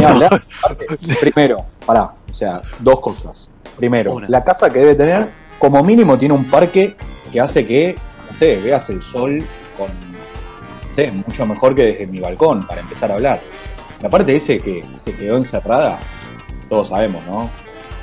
Primero, 1.21 1.65
pará, 1.85 2.11
o 2.29 2.33
sea, 2.33 2.61
dos 2.79 2.99
cosas. 2.99 3.47
Primero, 3.77 4.13
Una. 4.13 4.27
la 4.29 4.43
casa 4.43 4.69
que 4.71 4.79
debe 4.79 4.95
tener, 4.95 5.31
como 5.59 5.83
mínimo, 5.83 6.17
tiene 6.17 6.33
un 6.33 6.47
parque 6.47 6.95
que 7.31 7.39
hace 7.41 7.65
que, 7.65 7.95
no 8.33 8.37
sé, 8.39 8.57
veas 8.57 8.89
el 8.89 9.01
sol 9.01 9.43
con, 9.77 9.87
no 9.87 10.95
sé, 10.95 11.11
mucho 11.11 11.45
mejor 11.45 11.75
que 11.75 11.83
desde 11.83 12.07
mi 12.07 12.19
balcón, 12.19 12.65
para 12.67 12.81
empezar 12.81 13.11
a 13.11 13.13
hablar. 13.15 13.41
La 14.01 14.09
parte 14.09 14.35
ese 14.35 14.59
que 14.59 14.83
se 14.95 15.15
quedó 15.15 15.37
encerrada, 15.37 15.99
todos 16.67 16.89
sabemos, 16.89 17.23
¿no? 17.25 17.49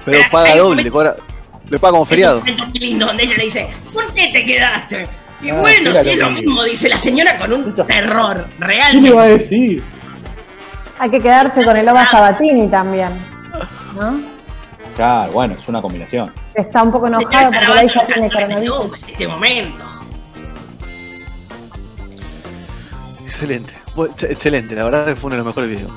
Pero 0.05 0.19
paga 0.31 0.57
doble, 0.57 0.83
le, 0.85 0.91
cobra, 0.91 1.15
le 1.69 1.79
paga 1.79 1.93
como 1.93 2.05
feriado. 2.07 2.43
Es 2.47 2.59
un 2.61 2.73
lindo 2.73 3.07
donde 3.07 3.25
ella 3.25 3.37
le 3.37 3.45
dice, 3.45 3.69
¿por 3.93 4.11
qué 4.15 4.29
te 4.33 4.45
quedaste? 4.45 5.07
Y 5.43 5.51
Ah, 5.51 5.55
bueno, 5.61 5.91
sí, 6.03 6.15
lo 6.17 6.29
lo 6.29 6.31
mismo. 6.31 6.65
dice 6.65 6.89
la 6.89 6.99
señora 6.99 7.39
con 7.39 7.53
un 7.53 7.75
terror 7.75 8.47
¿Qué 8.59 8.65
realmente. 8.65 9.09
le 9.09 9.15
va 9.15 9.23
a 9.23 9.29
decir? 9.29 9.83
Hay 10.99 11.11
que 11.11 11.21
quedarse 11.21 11.65
con 11.65 11.77
el 11.77 11.89
Oba 11.89 12.07
Sabatini 12.07 12.69
también. 12.69 13.09
¿No? 13.97 14.21
Claro, 14.95 15.33
bueno, 15.33 15.55
es 15.57 15.67
una 15.69 15.81
combinación. 15.81 16.31
Está 16.55 16.83
un 16.83 16.93
poco 16.93 17.07
enojado 17.07 17.51
porque 17.53 17.75
la 17.75 17.85
hija 17.85 18.07
tiene 18.07 18.31
coronavirus. 18.31 18.77
Oba 18.79 18.97
en 18.99 19.11
este 19.11 19.29
momento. 19.29 19.85
Excelente. 23.41 23.73
Excelente, 24.29 24.75
la 24.75 24.85
verdad 24.85 25.07
que 25.07 25.17
fue 25.17 25.29
uno 25.29 25.37
de 25.37 25.39
los 25.39 25.47
mejores 25.47 25.71
videos. 25.71 25.93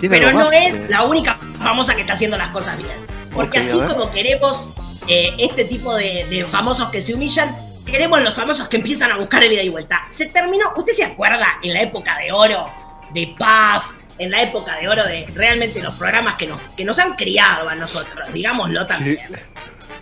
Pero 0.00 0.32
no 0.32 0.50
es 0.50 0.74
Eh, 0.74 0.86
la 0.88 1.04
única 1.04 1.38
famosa 1.62 1.94
que 1.94 2.00
está 2.00 2.14
haciendo 2.14 2.36
las 2.36 2.48
cosas 2.48 2.76
bien. 2.78 2.90
Porque 3.32 3.60
así 3.60 3.78
como 3.80 4.10
queremos 4.10 4.70
eh, 5.06 5.32
este 5.38 5.64
tipo 5.66 5.94
de, 5.94 6.26
de 6.28 6.44
famosos 6.46 6.88
que 6.90 7.00
se 7.00 7.14
humillan, 7.14 7.54
queremos 7.86 8.20
los 8.22 8.34
famosos 8.34 8.68
que 8.68 8.78
empiezan 8.78 9.12
a 9.12 9.16
buscar 9.18 9.44
el 9.44 9.52
ida 9.52 9.62
y 9.62 9.68
vuelta. 9.68 10.02
Se 10.10 10.26
terminó, 10.26 10.72
¿usted 10.76 10.92
se 10.92 11.04
acuerda 11.04 11.46
en 11.62 11.74
la 11.74 11.82
época 11.82 12.16
de 12.18 12.32
oro 12.32 12.66
de 13.12 13.34
Puff? 13.38 13.86
En 14.18 14.30
la 14.30 14.42
época 14.42 14.76
de 14.76 14.88
oro 14.88 15.04
de 15.04 15.26
realmente 15.34 15.80
los 15.80 15.94
programas 15.94 16.34
que 16.36 16.46
nos, 16.46 16.60
que 16.76 16.84
nos 16.84 16.98
han 16.98 17.14
criado 17.14 17.68
a 17.68 17.74
nosotros, 17.74 18.32
digámoslo 18.32 18.84
también. 18.84 19.18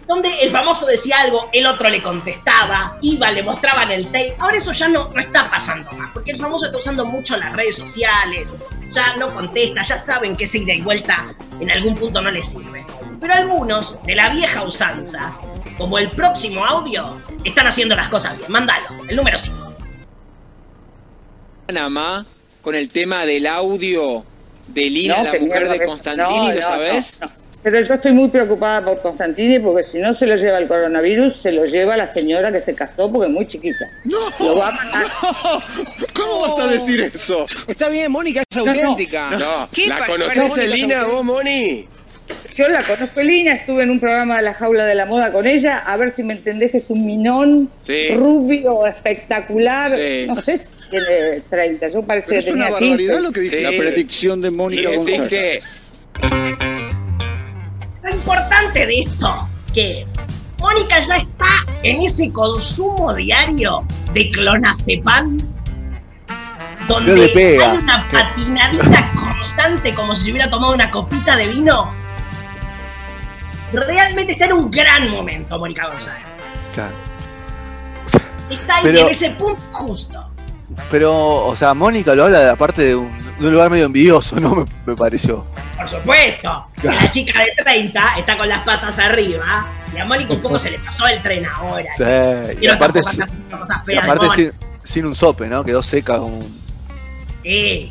Donde 0.08 0.40
el 0.40 0.50
famoso 0.50 0.86
decía 0.86 1.20
algo, 1.20 1.50
el 1.52 1.66
otro 1.66 1.90
le 1.90 2.02
contestaba, 2.02 2.96
iba, 3.02 3.30
le 3.30 3.42
mostraban 3.42 3.90
el 3.90 4.06
tape. 4.06 4.36
Ahora 4.38 4.56
eso 4.56 4.72
ya 4.72 4.88
no, 4.88 5.10
no 5.10 5.20
está 5.20 5.50
pasando 5.50 5.92
más, 5.92 6.10
porque 6.14 6.30
el 6.30 6.38
famoso 6.38 6.64
está 6.64 6.78
usando 6.78 7.04
mucho 7.04 7.36
las 7.36 7.54
redes 7.54 7.76
sociales, 7.76 8.48
ya 8.90 9.16
no 9.16 9.34
contesta, 9.34 9.82
ya 9.82 9.98
saben 9.98 10.34
que 10.34 10.44
ese 10.44 10.60
ida 10.60 10.72
y 10.72 10.80
vuelta 10.80 11.34
en 11.60 11.70
algún 11.70 11.94
punto 11.94 12.22
no 12.22 12.30
les 12.30 12.48
sirve. 12.48 12.86
Pero 13.20 13.34
algunos, 13.34 14.02
de 14.04 14.14
la 14.14 14.30
vieja 14.30 14.62
usanza, 14.62 15.34
como 15.76 15.98
el 15.98 16.10
próximo 16.10 16.64
audio, 16.64 17.20
están 17.44 17.66
haciendo 17.66 17.94
las 17.94 18.08
cosas 18.08 18.38
bien. 18.38 18.50
Mándalo, 18.50 18.86
el 19.08 19.14
número 19.14 19.38
5. 19.38 19.74
Panamá 21.66 22.24
con 22.62 22.74
el 22.74 22.88
tema 22.88 23.26
del 23.26 23.46
audio 23.46 24.24
de 24.68 24.88
Lina, 24.88 25.18
No, 25.18 25.24
la 25.24 25.38
mujer 25.38 25.68
de 25.68 25.84
Constantini, 25.84 26.48
no, 26.48 26.54
¿lo 26.54 26.54
no, 26.54 26.62
sabes? 26.62 27.20
No, 27.58 27.64
no. 27.64 27.74
Pero 27.74 27.80
yo 27.84 27.94
estoy 27.94 28.12
muy 28.12 28.28
preocupada 28.28 28.84
por 28.84 29.00
Constantini 29.00 29.58
porque 29.58 29.84
si 29.84 29.98
no 29.98 30.14
se 30.14 30.26
lo 30.26 30.36
lleva 30.36 30.58
el 30.58 30.66
coronavirus, 30.68 31.34
se 31.36 31.52
lo 31.52 31.64
lleva 31.66 31.96
la 31.96 32.06
señora 32.06 32.50
que 32.52 32.60
se 32.60 32.74
casó 32.74 33.10
porque 33.10 33.26
es 33.26 33.32
muy 33.32 33.46
chiquita. 33.46 33.84
Lo 34.40 34.56
va 34.56 34.68
a 34.68 34.72
matar. 34.72 35.06
¿Cómo 36.14 36.40
vas 36.56 36.66
a 36.66 36.70
decir 36.70 37.00
eso? 37.00 37.46
Está 37.66 37.88
bien, 37.88 38.10
Mónica 38.12 38.40
es 38.48 38.56
No, 38.56 38.64
no. 38.64 38.72
auténtica. 38.72 39.30
No, 39.30 39.68
¿Qué 39.72 39.86
¿la 39.86 39.98
pa- 39.98 40.06
conoces, 40.06 40.38
Mónica 40.38 40.52
es 40.62 40.70
Elina, 40.72 40.94
auténtica. 41.00 41.04
vos, 41.16 41.24
Moni? 41.24 41.88
Yo 42.54 42.68
la 42.68 42.82
conozco, 42.82 43.20
Elina, 43.20 43.52
estuve 43.54 43.84
en 43.84 43.90
un 43.90 44.00
programa 44.00 44.36
de 44.36 44.42
la 44.42 44.52
jaula 44.54 44.84
de 44.84 44.94
la 44.94 45.06
moda 45.06 45.32
con 45.32 45.46
ella, 45.46 45.78
a 45.78 45.96
ver 45.96 46.10
si 46.10 46.22
me 46.24 46.34
entendés 46.34 46.72
que 46.72 46.78
es 46.78 46.90
un 46.90 47.06
minón 47.06 47.70
Sí. 47.86 48.08
rubio, 48.16 48.86
espectacular, 48.86 49.90
Sí. 49.90 50.24
no 50.26 50.40
sé 50.42 50.58
si 50.58 50.68
tiene 50.90 51.40
30, 51.48 51.88
yo 51.88 52.02
parece 52.02 52.28
Pero 52.30 52.42
que 52.42 52.48
es 52.48 52.54
una 52.54 52.70
barbaridad 52.70 52.96
15. 53.14 53.20
lo 53.22 53.32
que 53.32 53.40
dije. 53.40 53.56
Sí. 53.58 53.62
La 53.62 53.70
predicción 53.70 54.40
de 54.42 54.50
Mónica 54.50 54.90
González. 54.90 55.64
Que 58.08 58.14
Lo 58.14 58.16
importante 58.16 58.86
de 58.86 59.00
esto, 59.00 59.48
¿qué 59.74 60.02
es? 60.02 60.12
Mónica 60.60 61.00
ya 61.06 61.16
está 61.18 61.46
en 61.82 62.02
ese 62.02 62.32
consumo 62.32 63.14
diario 63.14 63.84
de 64.12 64.30
clonazepam, 64.30 65.38
donde 66.88 67.28
pega. 67.28 67.72
hay 67.72 67.78
una 67.78 68.04
patinadita 68.10 69.12
constante 69.12 69.92
como 69.94 70.16
si 70.16 70.24
se 70.24 70.30
hubiera 70.32 70.50
tomado 70.50 70.74
una 70.74 70.90
copita 70.90 71.36
de 71.36 71.46
vino. 71.48 71.92
Realmente 73.72 74.32
está 74.32 74.46
en 74.46 74.54
un 74.54 74.70
gran 74.70 75.10
momento, 75.10 75.58
Mónica 75.58 75.86
González. 75.88 76.22
Claro. 76.74 76.94
Está 78.50 78.76
ahí 78.76 78.82
Pero- 78.84 79.00
en 79.00 79.08
ese 79.08 79.30
punto 79.32 79.62
justo. 79.72 80.24
Pero, 80.90 81.46
o 81.46 81.56
sea, 81.56 81.74
Mónica 81.74 82.14
lo 82.14 82.24
habla 82.24 82.40
de 82.40 82.50
aparte 82.50 82.82
de 82.84 82.96
un, 82.96 83.10
de 83.38 83.46
un 83.46 83.52
lugar 83.52 83.70
medio 83.70 83.86
envidioso, 83.86 84.38
¿no? 84.40 84.54
Me, 84.56 84.64
me 84.86 84.96
pareció. 84.96 85.44
Por 85.90 86.00
supuesto. 86.00 86.66
La 86.82 87.10
chica 87.10 87.40
de 87.44 87.62
30 87.62 88.18
está 88.18 88.36
con 88.38 88.48
las 88.48 88.62
patas 88.64 88.98
arriba. 88.98 89.66
Y 89.94 89.98
a 89.98 90.04
Mónica 90.04 90.32
un 90.34 90.40
poco 90.40 90.58
se 90.58 90.70
le 90.70 90.78
pasó 90.78 91.06
el 91.06 91.20
tren 91.22 91.44
ahora. 91.46 91.90
Sí, 91.96 92.52
y 92.52 92.56
Quiero 92.56 92.74
aparte, 92.74 93.02
sin, 93.02 93.20
cosas 93.50 93.82
y 93.82 93.86
feas 93.86 94.04
aparte 94.04 94.26
sin, 94.34 94.52
sin 94.84 95.06
un 95.06 95.14
sope, 95.14 95.48
¿no? 95.48 95.64
Quedó 95.64 95.82
seca 95.82 96.18
como 96.18 96.36
un... 96.38 96.58
Sí. 97.42 97.90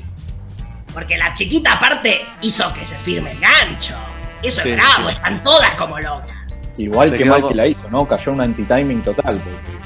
Porque 0.93 1.17
la 1.17 1.33
chiquita 1.33 1.73
aparte 1.73 2.21
hizo 2.41 2.71
que 2.73 2.86
se 2.86 2.95
firme 2.97 3.31
el 3.31 3.39
gancho. 3.39 3.95
Eso 4.43 4.62
Sí, 4.62 4.69
es 4.69 4.75
bravo, 4.77 5.10
sí. 5.10 5.15
están 5.15 5.43
todas 5.43 5.75
como 5.75 5.99
locas. 5.99 6.38
Igual 6.77 7.10
Se 7.10 7.17
que 7.17 7.25
mal 7.25 7.41
con- 7.41 7.49
que 7.49 7.55
la 7.55 7.67
hizo, 7.67 7.89
¿no? 7.89 8.07
Cayó 8.07 8.31
un 8.33 8.41
anti-timing 8.41 9.01
total. 9.01 9.36
Porque 9.39 9.77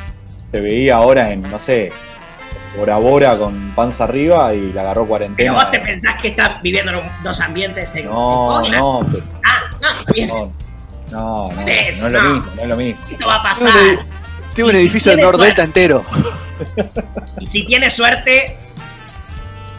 se 0.52 0.60
veía 0.60 0.96
ahora 0.98 1.32
en, 1.32 1.42
no 1.50 1.60
sé, 1.60 1.92
Bora 2.78 2.98
Bora 2.98 3.38
con 3.38 3.72
panza 3.76 4.06
arriba 4.06 4.54
y 4.54 4.72
la 4.72 4.82
agarró 4.82 5.02
Pero 5.02 5.10
cuarentena. 5.10 5.52
vos 5.54 5.72
te 5.72 5.80
pensás 5.80 6.22
que 6.22 6.30
estás 6.30 6.62
viviendo 6.62 6.92
en 6.94 7.02
dos 7.24 7.40
ambientes 7.42 7.94
en 7.96 8.06
No, 8.06 8.66
en 8.66 8.72
no, 8.72 9.06
pero- 9.12 9.24
Ah, 9.46 9.60
no, 9.82 9.92
está 9.92 10.12
bien. 10.14 10.28
no, 10.30 10.52
no, 11.12 11.50
no, 11.52 11.62
es 11.68 12.00
lo 12.02 12.22
mismo, 12.22 12.52
no 12.56 12.62
es 12.62 12.68
lo 12.70 12.76
mismo. 12.78 13.02
Esto 13.12 13.28
va 13.28 13.36
a 13.36 13.44
pasar. 13.44 13.68
Tiene 13.74 13.90
un, 13.90 13.98
edi- 13.98 14.54
tiene 14.54 14.70
un 14.70 14.76
Y 14.76 14.80
si 14.80 14.82
edificio 14.86 15.12
del 15.12 15.22
Nordelta 15.22 15.64
entero. 15.64 16.04
Y 17.40 17.46
si 17.48 17.66
tiene 17.66 17.90
suerte, 17.90 18.58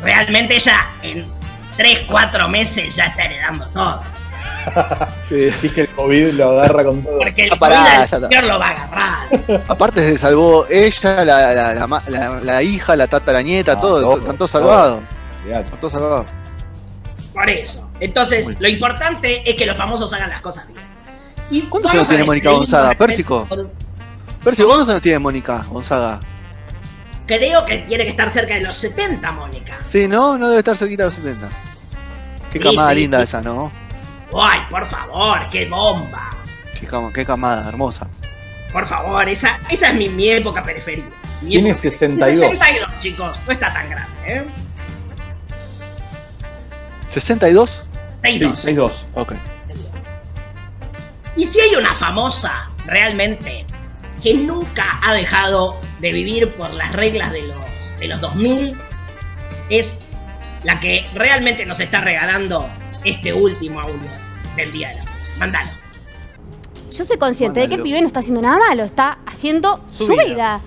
realmente 0.03 0.57
ella 0.57 0.87
en 1.03 1.27
3, 1.77 2.07
4 2.11 2.49
meses 2.49 2.95
ya 2.95 3.05
está 3.05 3.23
heredando 3.25 3.67
todo. 3.69 4.03
Sí. 5.29 5.49
Así 5.49 5.69
que 5.71 5.83
el 5.83 5.89
COVID 5.89 6.31
lo 6.33 6.51
agarra 6.61 6.85
con 6.85 7.03
todo. 7.03 7.19
Porque 7.19 7.45
el 7.45 7.51
Ya 7.51 7.57
pará, 7.57 7.77
COVID 7.77 7.87
al 7.89 7.99
ya 7.99 8.05
está. 8.05 8.29
señor 8.29 8.45
lo 8.49 8.59
va 8.59 8.67
a 8.67 8.71
agarrar. 8.71 9.63
Aparte 9.69 10.01
se 10.01 10.19
salvó 10.19 10.67
ella, 10.69 11.25
la, 11.25 11.55
la, 11.55 11.75
la, 11.75 12.03
la- 12.09 12.41
la 12.41 12.63
hija, 12.63 12.95
la 12.97 13.07
tatarañeta, 13.07 13.73
Ah, 13.73 13.81
todo, 13.81 14.01
todo, 14.03 14.19
están 14.21 14.37
todos 14.37 14.51
todo. 14.51 14.61
salvados. 14.63 15.05
Están 15.47 15.81
todos 15.81 15.93
salvados. 15.93 16.27
Por 17.35 17.49
eso. 17.51 17.89
Entonces, 18.01 18.47
lo 18.61 18.69
importante 18.69 19.49
es 19.49 19.57
que 19.57 19.65
los 19.65 19.77
famosos 19.77 20.13
hagan 20.13 20.31
las 20.31 20.43
cosas 20.43 20.67
bien. 20.69 20.81
Y 21.51 21.63
¿Cuántos 21.63 21.93
años 21.93 22.09
tiene 22.09 22.25
Mónica 22.25 22.51
Gonzaga? 22.51 22.95
Pérsico. 22.95 23.47
por- 23.49 23.71
Percy, 24.45 24.63
¿cuántos 24.65 24.89
años 24.89 25.03
tiene 25.03 25.19
Mónica 25.19 25.63
Gonzaga? 25.69 26.19
Creo 27.27 27.65
que 27.65 27.79
tiene 27.79 28.05
que 28.05 28.11
estar 28.11 28.29
cerca 28.31 28.55
de 28.55 28.61
los 28.63 28.77
70, 28.77 29.31
Mónica. 29.33 29.79
Sí, 29.85 30.09
¿no? 30.09 30.37
No 30.37 30.49
debe 30.49 30.59
estar 30.59 30.77
cerquita 30.77 31.05
de 31.05 31.09
los 31.11 31.15
70. 31.15 31.49
Qué 32.51 32.59
Sí, 32.59 32.65
camada 32.65 32.91
sí, 32.91 32.97
linda 32.97 33.19
sí. 33.19 33.25
esa, 33.25 33.41
¿no? 33.41 33.71
Ay, 34.35 34.61
por 34.71 34.87
favor, 34.87 35.39
qué 35.51 35.69
bomba. 35.69 36.31
Qué, 36.79 36.89
qué 37.15 37.25
camada, 37.27 37.69
hermosa. 37.69 38.09
Por 38.73 38.87
favor, 38.87 39.29
esa, 39.29 39.59
esa 39.69 39.89
es 39.89 39.95
mi, 39.95 40.09
mi 40.09 40.31
época 40.31 40.63
preferida. 40.63 41.07
Mi 41.43 41.51
Tiene 41.51 41.71
época- 41.71 41.83
62. 41.83 42.51
62, 42.51 42.91
chicos. 43.03 43.37
No 43.47 43.53
está 43.53 43.73
tan 43.73 43.91
grande, 43.91 44.09
¿eh? 44.27 44.45
¿62? 47.11 47.83
62. 48.23 48.59
Sí, 48.59 48.69
6-2. 48.69 49.05
Ok. 49.15 49.33
Y 51.37 51.47
si 51.47 51.61
hay 51.61 51.75
una 51.77 51.95
famosa, 51.97 52.71
realmente, 52.87 53.65
que 54.23 54.35
nunca 54.35 54.99
ha 55.03 55.13
dejado 55.15 55.81
de 56.01 56.13
vivir 56.13 56.49
por 56.55 56.73
las 56.75 56.93
reglas 56.93 57.33
de 57.33 57.43
los, 57.43 57.59
de 57.99 58.07
los 58.09 58.21
2000, 58.21 58.77
es 59.71 59.93
la 60.65 60.79
que 60.79 61.05
realmente 61.15 61.65
nos 61.67 61.81
está 61.81 62.01
regalando 62.01 62.69
este 63.05 63.33
último 63.33 63.81
audio 63.81 63.97
del 64.57 64.71
Día 64.73 64.89
de 64.91 64.95
la 64.97 65.03
Mujer. 65.03 65.17
Mándalo. 65.39 65.71
Yo 66.91 67.05
soy 67.07 67.17
consciente 67.17 67.61
de 67.61 67.69
que 67.69 67.75
el 67.77 67.83
pibe 67.83 68.01
no 68.01 68.07
está 68.07 68.21
haciendo 68.21 68.43
nada 68.43 68.59
malo, 68.59 68.83
está 68.85 69.19
haciendo 69.27 69.81
Su 69.93 70.07
su, 70.07 70.13
vida. 70.13 70.25
vida. 70.25 70.61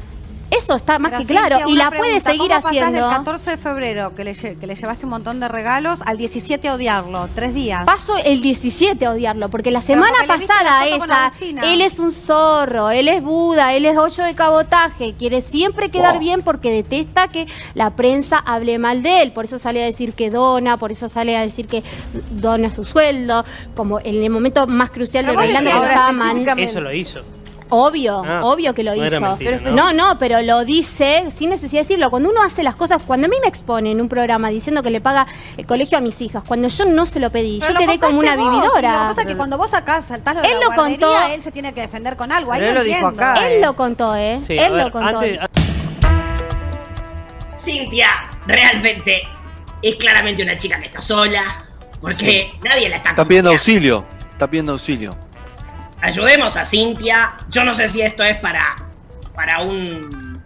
Eso 0.65 0.75
está 0.75 0.97
más 0.97 1.11
Pero, 1.11 1.21
que 1.25 1.33
claro. 1.33 1.57
Y 1.67 1.75
la 1.75 1.91
puede 1.91 2.19
seguir 2.19 2.39
¿cómo 2.49 2.61
pasás 2.61 2.65
haciendo. 2.65 3.07
del 3.07 3.17
14 3.17 3.51
de 3.51 3.57
febrero, 3.57 4.15
que 4.15 4.23
le, 4.23 4.33
que 4.33 4.65
le 4.67 4.75
llevaste 4.75 5.05
un 5.05 5.11
montón 5.11 5.39
de 5.39 5.47
regalos, 5.47 5.99
al 6.05 6.17
17 6.17 6.67
a 6.67 6.73
odiarlo? 6.73 7.29
Tres 7.35 7.53
días. 7.53 7.85
Paso 7.85 8.15
el 8.25 8.41
17 8.41 9.05
a 9.05 9.11
odiarlo, 9.11 9.49
porque 9.49 9.69
la 9.69 9.81
semana 9.81 10.13
porque 10.27 10.47
pasada 10.47 10.85
la 10.85 10.87
esa, 10.87 11.33
él 11.71 11.81
es 11.81 11.99
un 11.99 12.11
zorro, 12.11 12.89
él 12.89 13.07
es 13.07 13.21
Buda, 13.21 13.73
él 13.75 13.85
es 13.85 13.95
ocho 13.95 14.23
de 14.23 14.33
cabotaje, 14.33 15.13
quiere 15.13 15.41
siempre 15.41 15.89
quedar 15.89 16.13
Wow. 16.15 16.19
bien 16.19 16.41
porque 16.41 16.71
detesta 16.71 17.27
que 17.27 17.47
la 17.73 17.91
prensa 17.91 18.37
hable 18.37 18.79
mal 18.79 19.03
de 19.03 19.21
él, 19.21 19.31
por 19.33 19.45
eso 19.45 19.59
sale 19.59 19.83
a 19.83 19.85
decir 19.85 20.13
que 20.13 20.29
dona, 20.29 20.77
por 20.77 20.91
eso 20.91 21.07
sale 21.09 21.37
a 21.37 21.41
decir 21.41 21.67
que 21.67 21.83
dona 22.31 22.71
su 22.71 22.83
sueldo, 22.83 23.45
como 23.75 23.99
en 23.99 24.23
el 24.23 24.29
momento 24.29 24.65
más 24.67 24.89
crucial 24.89 25.25
Pero 25.25 25.39
de 25.41 25.53
bailando. 25.53 26.61
Eso 26.61 26.81
lo 26.81 26.91
hizo. 26.93 27.21
Obvio, 27.69 28.23
Ah, 28.25 28.41
obvio 28.43 28.73
que 28.75 28.83
lo 28.83 28.95
no 28.95 29.03
era 29.03 29.17
hizo. 29.17 29.25
mentira, 29.27 29.59
Pero- 29.63 29.75
¿no? 29.75 29.91
no, 29.91 30.13
no, 30.13 30.19
pero 30.19 30.39
lo 30.43 30.63
dice 30.65 31.31
sin 31.35 31.49
necesidad 31.49 31.81
de 31.81 31.87
decirlo. 31.87 32.11
Cuando 32.11 32.29
uno 32.29 32.43
hace 32.43 32.61
las 32.61 32.75
cosas, 32.75 33.01
cuando 33.05 33.25
a 33.25 33.29
mí 33.29 33.37
me 33.41 33.47
expone 33.47 33.91
en 33.91 34.01
un 34.01 34.07
programa 34.07 34.49
diciendo 34.49 34.83
que 34.83 34.91
le 34.91 35.01
paga 35.01 35.25
el 35.57 35.65
colegio 35.65 35.97
a 35.97 36.01
mis 36.01 36.21
hijas, 36.21 36.43
cuando 36.47 36.67
yo 36.67 36.85
no 36.85 37.05
se 37.07 37.19
lo 37.19 37.31
pedí, 37.31 37.59
Pero 37.59 37.73
yo 37.73 37.79
lo 37.79 37.85
quedé 37.87 37.99
como 37.99 38.17
contaste 38.17 38.39
una 38.39 38.47
y 38.47 38.49
vividora. 38.51 38.91
Lo 38.93 38.99
que 38.99 39.05
pasa 39.15 39.21
es 39.21 39.27
que 39.27 39.35
cuando 39.37 39.57
vos 39.57 39.73
acá 39.73 40.01
saltás 40.03 40.35
lo 40.35 40.41
de 40.43 40.47
Él 40.49 40.57
la 40.59 40.65
lo 40.67 40.75
contó. 40.75 41.27
él 41.33 41.41
se 41.43 41.51
tiene 41.51 41.73
que 41.73 41.81
defender 41.81 42.15
con 42.15 42.31
algo. 42.31 42.51
Ahí 42.53 42.59
Pero 42.59 42.69
él 42.69 42.75
lo 42.75 42.81
lo 42.81 42.85
dijo 42.85 43.09
entiendo. 43.09 43.23
acá. 43.31 43.47
Él 43.47 43.61
lo 43.61 43.75
contó, 43.75 44.15
¿eh? 44.15 44.41
Sí, 44.45 44.59
a 44.59 44.65
Él 44.67 44.73
ver, 44.73 44.83
lo 44.85 44.91
contó. 44.91 45.17
antes- 45.19 45.39
Cintia, 47.59 48.09
realmente 48.45 49.21
es 49.81 49.95
claramente 49.95 50.43
una 50.43 50.57
chica 50.57 50.79
que 50.79 50.87
está 50.87 51.01
sola, 51.01 51.65
porque 51.99 52.51
nadie 52.63 52.89
la 52.89 52.97
está 52.97 53.09
Está 53.09 53.25
pidiendo 53.25 53.49
acompañando. 53.49 53.51
auxilio. 53.51 54.05
Está 54.33 54.47
pidiendo 54.47 54.71
auxilio. 54.73 55.17
Ayudemos 56.05 56.55
a 56.55 56.63
Cintia. 56.65 57.31
Yo 57.49 57.63
no 57.63 57.73
sé 57.73 57.89
si 57.89 57.99
esto 58.03 58.23
es 58.23 58.37
para, 58.37 58.75
para 59.33 59.61
un 59.61 60.39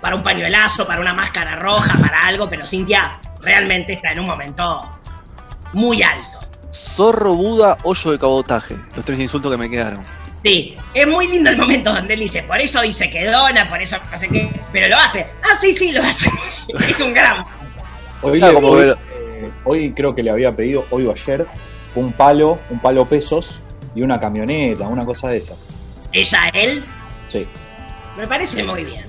para 0.00 0.16
un 0.16 0.22
pañuelazo, 0.24 0.84
para 0.86 1.00
una 1.00 1.14
máscara 1.14 1.54
roja, 1.56 1.96
para 2.00 2.26
algo, 2.26 2.48
pero 2.48 2.66
Cintia 2.66 3.20
realmente 3.40 3.92
está 3.94 4.10
en 4.12 4.20
un 4.20 4.26
momento 4.26 4.88
muy 5.74 6.02
alto. 6.02 6.26
Zorro, 6.72 7.34
Buda, 7.34 7.78
hoyo 7.84 8.10
de 8.10 8.18
cabotaje. 8.18 8.76
Los 8.96 9.04
tres 9.04 9.18
insultos 9.20 9.50
que 9.52 9.56
me 9.56 9.70
quedaron. 9.70 10.00
Sí, 10.44 10.76
es 10.92 11.06
muy 11.06 11.28
lindo 11.28 11.50
el 11.50 11.56
momento 11.56 11.92
donde 11.92 12.14
él 12.14 12.20
dice, 12.20 12.42
por 12.42 12.60
eso 12.60 12.80
dice 12.82 13.08
que 13.08 13.26
dona, 13.26 13.68
por 13.68 13.80
eso 13.80 13.96
no 14.12 14.18
sé 14.18 14.28
qué, 14.28 14.50
pero 14.72 14.88
lo 14.88 14.96
hace. 14.96 15.26
Ah, 15.42 15.54
sí, 15.60 15.72
sí, 15.76 15.92
lo 15.92 16.02
hace. 16.02 16.28
es 16.68 17.00
un 17.00 17.14
gran. 17.14 17.44
Hoy, 18.22 18.40
le- 18.40 18.90
eh, 18.90 19.50
hoy 19.64 19.92
creo 19.92 20.14
que 20.16 20.22
le 20.24 20.30
había 20.30 20.50
pedido, 20.54 20.84
hoy 20.90 21.06
o 21.06 21.12
ayer, 21.12 21.46
un 21.94 22.12
palo, 22.12 22.58
un 22.70 22.80
palo 22.80 23.06
pesos 23.06 23.60
y 23.96 24.02
una 24.02 24.20
camioneta, 24.20 24.86
una 24.86 25.04
cosa 25.04 25.30
de 25.30 25.38
esas. 25.38 25.66
¿Ella, 26.12 26.50
él? 26.52 26.84
Sí. 27.28 27.46
Me 28.16 28.26
parece 28.26 28.62
muy 28.62 28.84
bien. 28.84 29.06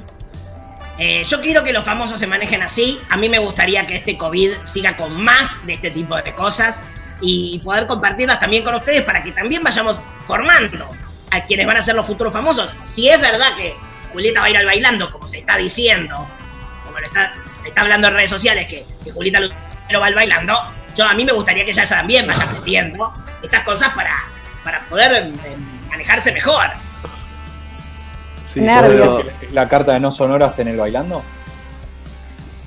Eh, 0.98 1.24
yo 1.26 1.42
quiero 1.42 1.64
que 1.64 1.74
los 1.74 1.84
famosos 1.84 2.20
se 2.20 2.26
manejen 2.26 2.62
así. 2.64 3.00
A 3.10 3.18
mí 3.18 3.28
me 3.28 3.38
gustaría 3.38 3.86
que 3.86 3.98
este 3.98 4.18
COVID 4.18 4.52
siga 4.64 4.96
con 4.96 5.22
más 5.22 5.64
de 5.68 5.74
este 5.74 5.92
tipo 5.92 6.16
de 6.16 6.34
cosas 6.34 6.80
y 7.20 7.60
poder 7.60 7.86
compartirlas 7.86 8.40
también 8.40 8.64
con 8.64 8.76
ustedes 8.76 9.02
para 9.02 9.22
que 9.22 9.32
también 9.32 9.62
vayamos 9.62 10.00
formando 10.26 10.88
a 11.32 11.42
quienes 11.42 11.68
van 11.68 11.78
a 11.78 11.82
ser 11.82 11.96
los 11.96 12.08
futuros 12.08 12.32
famosos. 12.32 12.74
Si 12.86 13.10
es 13.10 13.20
verdad 13.20 13.56
que 13.58 13.76
Julieta 14.14 14.40
va 14.40 14.46
a 14.48 14.50
ir 14.50 14.58
al 14.58 14.66
bailando, 14.66 15.12
como 15.12 15.28
se 15.28 15.40
está 15.40 15.58
diciendo, 15.58 16.16
como 16.86 16.98
lo 16.98 17.06
está, 17.06 17.34
se 17.62 17.70
está 17.70 17.82
hablando 17.82 18.08
en 18.08 18.14
redes 18.14 18.30
sociales, 18.30 18.68
que, 18.68 18.86
que 19.04 19.12
Julieta 19.12 19.42
Lucero 19.42 20.00
va 20.00 20.08
al 20.08 20.16
bailando, 20.16 20.58
yo 20.96 21.06
a 21.06 21.14
mí 21.14 21.26
me 21.26 21.34
gustaría 21.34 21.66
que 21.66 21.72
ella 21.72 21.86
también 21.86 22.26
vaya 22.26 22.44
aprendiendo 22.44 23.14
estas 23.44 23.64
cosas 23.64 23.90
para, 23.90 24.16
para 24.68 24.82
poder 24.90 25.14
em, 25.14 25.34
manejarse 25.90 26.30
mejor. 26.34 26.66
Sí, 28.50 28.60
Nervios. 28.60 29.24
La 29.54 29.70
carta 29.70 29.94
de 29.94 30.02
no 30.02 30.12
sonoras 30.12 30.60
en 30.60 30.68
el 30.68 30.76
bailando. 30.76 31.24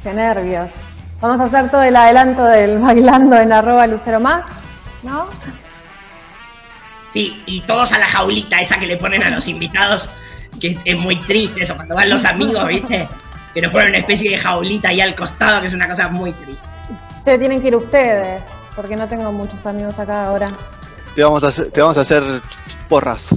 Qué 0.02 0.14
nervios. 0.14 0.70
Vamos 1.20 1.38
a 1.40 1.44
hacer 1.44 1.70
todo 1.70 1.82
el 1.82 1.94
adelanto 1.94 2.42
del 2.44 2.78
bailando 2.78 3.36
en 3.36 3.52
arroba 3.52 3.86
lucero 3.86 4.18
más, 4.18 4.46
¿no? 5.02 5.28
Sí, 7.12 7.42
y 7.44 7.60
todos 7.62 7.92
a 7.92 7.98
la 7.98 8.06
jaulita 8.06 8.62
esa 8.62 8.78
que 8.78 8.86
le 8.86 8.96
ponen 8.96 9.22
a 9.22 9.28
los 9.28 9.46
invitados, 9.46 10.08
que 10.58 10.78
es 10.82 10.96
muy 10.96 11.20
triste 11.20 11.64
eso, 11.64 11.76
cuando 11.76 11.96
van 11.96 12.08
los 12.08 12.24
amigos, 12.24 12.66
¿viste? 12.66 13.06
Que 13.52 13.60
nos 13.60 13.72
ponen 13.72 13.88
una 13.88 13.98
especie 13.98 14.30
de 14.30 14.38
jaulita 14.38 14.88
ahí 14.88 15.02
al 15.02 15.14
costado, 15.14 15.60
que 15.60 15.66
es 15.66 15.74
una 15.74 15.86
cosa 15.86 16.08
muy 16.08 16.32
triste. 16.32 16.66
Che, 17.26 17.38
tienen 17.38 17.60
que 17.60 17.68
ir 17.68 17.76
ustedes, 17.76 18.42
porque 18.74 18.96
no 18.96 19.06
tengo 19.06 19.30
muchos 19.32 19.66
amigos 19.66 19.98
acá 19.98 20.24
ahora. 20.24 20.48
Te 21.14 21.22
vamos 21.24 21.42
a 21.44 21.48
hacer, 21.48 21.70
te 21.70 21.80
vamos 21.80 21.98
a 21.98 22.02
hacer 22.02 22.22
porras. 22.88 23.28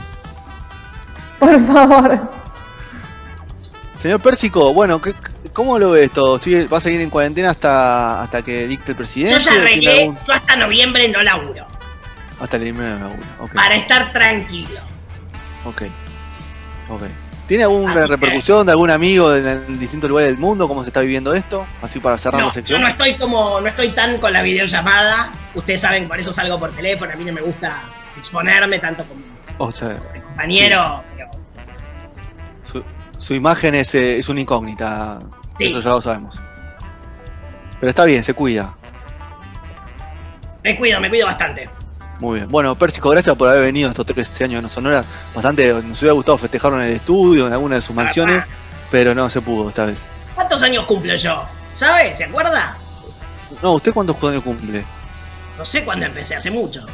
Por 1.40 1.60
favor. 1.66 2.32
Señor 3.98 4.20
Pérsico, 4.22 4.74
bueno, 4.74 5.02
¿qué- 5.02 5.16
¿cómo 5.54 5.80
lo 5.80 5.92
ve 5.92 6.04
esto? 6.06 6.38
¿Sigue, 6.38 6.68
¿Va 6.68 6.78
a 6.78 6.82
seguir 6.82 7.00
en 7.02 7.10
cuarentena 7.10 7.52
hasta, 7.52 8.22
hasta 8.22 8.42
que 8.42 8.68
dicte 8.68 8.92
el 8.92 8.96
Yo 8.96 8.98
presidente? 8.98 9.44
ya 9.44 9.50
¿Tiene 9.52 9.62
arreglé, 9.66 10.00
algún- 10.02 10.18
yo 10.28 10.34
hasta 10.34 10.56
noviembre 10.58 11.08
no 11.10 11.24
laburo, 11.24 11.66
Hasta 12.40 12.58
el 12.58 12.64
primero 12.64 12.94
de 12.96 13.00
laburo. 13.00 13.24
Ok, 13.40 13.54
para 13.56 13.76
estar 13.76 14.12
tranquilo. 14.12 14.80
ok. 15.66 15.84
ok. 16.90 17.02
¿Tiene 17.48 17.64
alguna 17.64 18.06
repercusión 18.08 18.66
de 18.66 18.72
algún 18.72 18.90
amigo 18.90 19.36
en, 19.36 19.78
distintos 19.80 20.10
lugares 20.10 20.30
del 20.30 20.38
mundo? 20.40 20.68
¿Cómo 20.68 20.84
se 20.84 20.90
está 20.90 21.02
viviendo 21.02 21.34
esto? 21.34 21.66
Así 21.82 22.00
para 22.00 22.18
cerrar 22.18 22.40
No, 22.40 22.48
la 22.48 22.52
yo 22.52 22.54
sección. 22.54 22.82
no 22.82 22.88
estoy 22.88 23.16
como, 23.16 23.60
no 23.60 23.68
estoy 23.68 23.90
tan 23.90 24.18
con 24.20 24.32
la 24.32 24.42
videollamada. 24.42 25.30
Ustedes 25.54 25.82
saben, 25.82 26.08
por 26.08 26.20
eso 26.20 26.32
salgo 26.32 26.58
por 26.58 26.72
teléfono. 26.72 27.12
A 27.12 27.16
mí 27.16 27.26
no 27.26 27.34
me 27.34 27.42
gusta 27.42 27.82
exponerme 28.18 28.80
tanto 28.80 29.04
como 29.04 29.22
O 29.58 29.72
sea, 29.72 29.98
compañero. 30.26 31.04
pero 31.18 31.32
su, 32.66 32.84
su 33.18 33.34
imagen 33.34 33.76
es, 33.76 33.94
eh, 33.94 34.20
es 34.20 34.30
una 34.30 34.40
incógnita. 34.40 35.20
Sí. 35.58 35.66
Eso 35.66 35.82
ya 35.82 35.90
lo 35.90 36.02
sabemos. 36.02 36.40
Pero 37.80 37.90
está 37.90 38.06
bien, 38.06 38.24
se 38.24 38.34
cuida. 38.34 38.74
me 40.64 40.78
cuido, 40.78 41.02
me 41.02 41.10
cuido 41.10 41.28
bastante. 41.28 41.68
Muy 42.20 42.40
bien. 42.40 42.50
Bueno, 42.50 42.76
Pérsico, 42.76 43.10
gracias 43.10 43.36
por 43.36 43.50
haber 43.50 43.64
venido 43.64 43.90
estos 43.90 44.06
13 44.06 44.44
años 44.46 44.58
de 44.58 44.62
No 44.64 44.70
Sonoras. 44.70 45.06
Bastante, 45.36 45.74
nos 45.74 46.00
hubiera 46.02 46.14
gustado 46.14 46.38
festejarlo 46.38 46.80
en 46.82 46.88
el 46.88 46.94
estudio, 46.96 47.48
en 47.48 47.54
alguna 47.54 47.76
de 47.76 47.82
sus 47.82 47.96
mansiones, 47.96 48.44
pero 48.92 49.14
no 49.14 49.30
se 49.30 49.42
pudo 49.42 49.70
esta 49.70 49.86
vez. 49.86 50.06
¿Cuántos 50.36 50.62
años 50.64 50.86
cumplo 50.86 51.16
yo? 51.16 51.44
¿Sabe? 51.76 52.16
¿Se 52.16 52.24
acuerda? 52.24 52.78
No, 53.62 53.74
¿usted 53.74 53.94
cuántos 53.94 54.16
años 54.24 54.42
cumple? 54.44 54.84
No 55.58 55.66
sé 55.66 55.84
cuándo 55.84 56.06
empecé, 56.06 56.36
hace 56.36 56.50
mucho. 56.50 56.86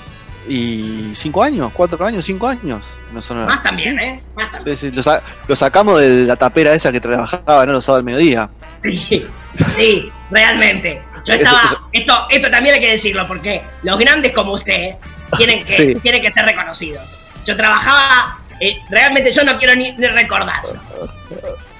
¿Y 0.48 1.12
cinco 1.16 1.44
años? 1.44 1.72
¿Cuatro 1.74 2.04
años? 2.06 2.26
¿Cinco 2.26 2.48
años? 2.48 2.84
No 3.14 3.22
Sonoras. 3.22 3.50
Más 3.50 3.64
también, 3.64 4.00
¿eh? 4.00 4.20
Más 4.36 4.52
también. 4.54 4.78
Sí, 4.78 4.90
sí, 4.90 4.96
lo, 4.96 5.04
sa- 5.04 5.22
lo 5.48 5.56
sacamos 5.56 6.00
de 6.00 6.26
la 6.26 6.36
tapera 6.38 6.74
esa 6.74 6.92
que 6.92 7.00
trabajaba, 7.00 7.66
¿no? 7.66 7.74
Los 7.74 7.86
sábados 7.86 8.02
al 8.02 8.06
mediodía. 8.06 8.50
Sí, 8.84 9.28
sí, 9.76 10.12
realmente. 10.32 11.04
Yo 11.36 11.40
estaba. 11.40 11.62
eso- 11.66 11.90
Esto, 11.92 12.14
esto 12.30 12.52
también 12.52 12.76
hay 12.76 12.82
que 12.82 12.92
decirlo, 12.92 13.28
porque 13.28 13.62
los 13.84 13.98
grandes 14.00 14.32
como 14.34 14.54
usted 14.54 14.92
tienen 15.38 15.64
que, 15.64 15.74
Sí. 15.74 15.96
tienen 16.02 16.22
que 16.22 16.32
ser 16.32 16.46
reconocidos. 16.46 17.04
Yo 17.46 17.56
trabajaba. 17.56 18.38
eh, 18.62 18.78
realmente 18.90 19.32
yo 19.32 19.42
no 19.46 19.58
quiero 19.58 19.74
ni, 19.74 19.92
ni 19.94 20.06
recordarlo. 20.08 20.74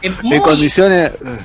En, 0.02 0.16
muy- 0.22 0.38
En 0.38 0.42
condiciones. 0.42 1.12
eh, 1.12 1.40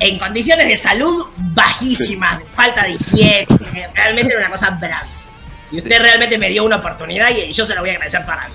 en 0.00 0.18
condiciones 0.18 0.66
de 0.66 0.76
salud 0.76 1.26
bajísimas, 1.54 2.42
falta 2.54 2.82
de 2.82 2.92
higiene, 2.94 3.46
realmente 3.94 4.32
era 4.34 4.40
una 4.42 4.50
cosa 4.50 4.70
bravísima. 4.70 5.30
Y 5.70 5.78
usted 5.78 6.00
realmente 6.00 6.36
me 6.36 6.48
dio 6.48 6.64
una 6.64 6.76
oportunidad 6.76 7.30
y 7.30 7.52
yo 7.52 7.64
se 7.64 7.74
lo 7.76 7.80
voy 7.80 7.90
a 7.90 7.92
agradecer 7.92 8.26
para 8.26 8.48
mí. 8.48 8.54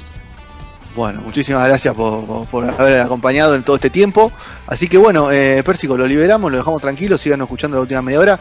Bueno, 0.97 1.21
muchísimas 1.21 1.65
gracias 1.67 1.93
por, 1.95 2.25
por- 2.25 2.47
por 2.47 2.69
haber 2.81 2.99
acompañado 3.01 3.55
en 3.55 3.63
todo 3.63 3.75
este 3.77 3.89
tiempo. 3.89 4.31
Así 4.67 4.89
que 4.89 4.97
bueno, 4.97 5.31
eh, 5.31 5.63
Pérsico, 5.63 5.95
lo 5.95 6.07
liberamos, 6.07 6.51
lo 6.51 6.57
dejamos 6.57 6.81
tranquilo, 6.81 7.17
sigan 7.17 7.39
escuchando 7.41 7.77
la 7.77 7.81
última 7.81 8.01
media 8.01 8.19
hora. 8.19 8.39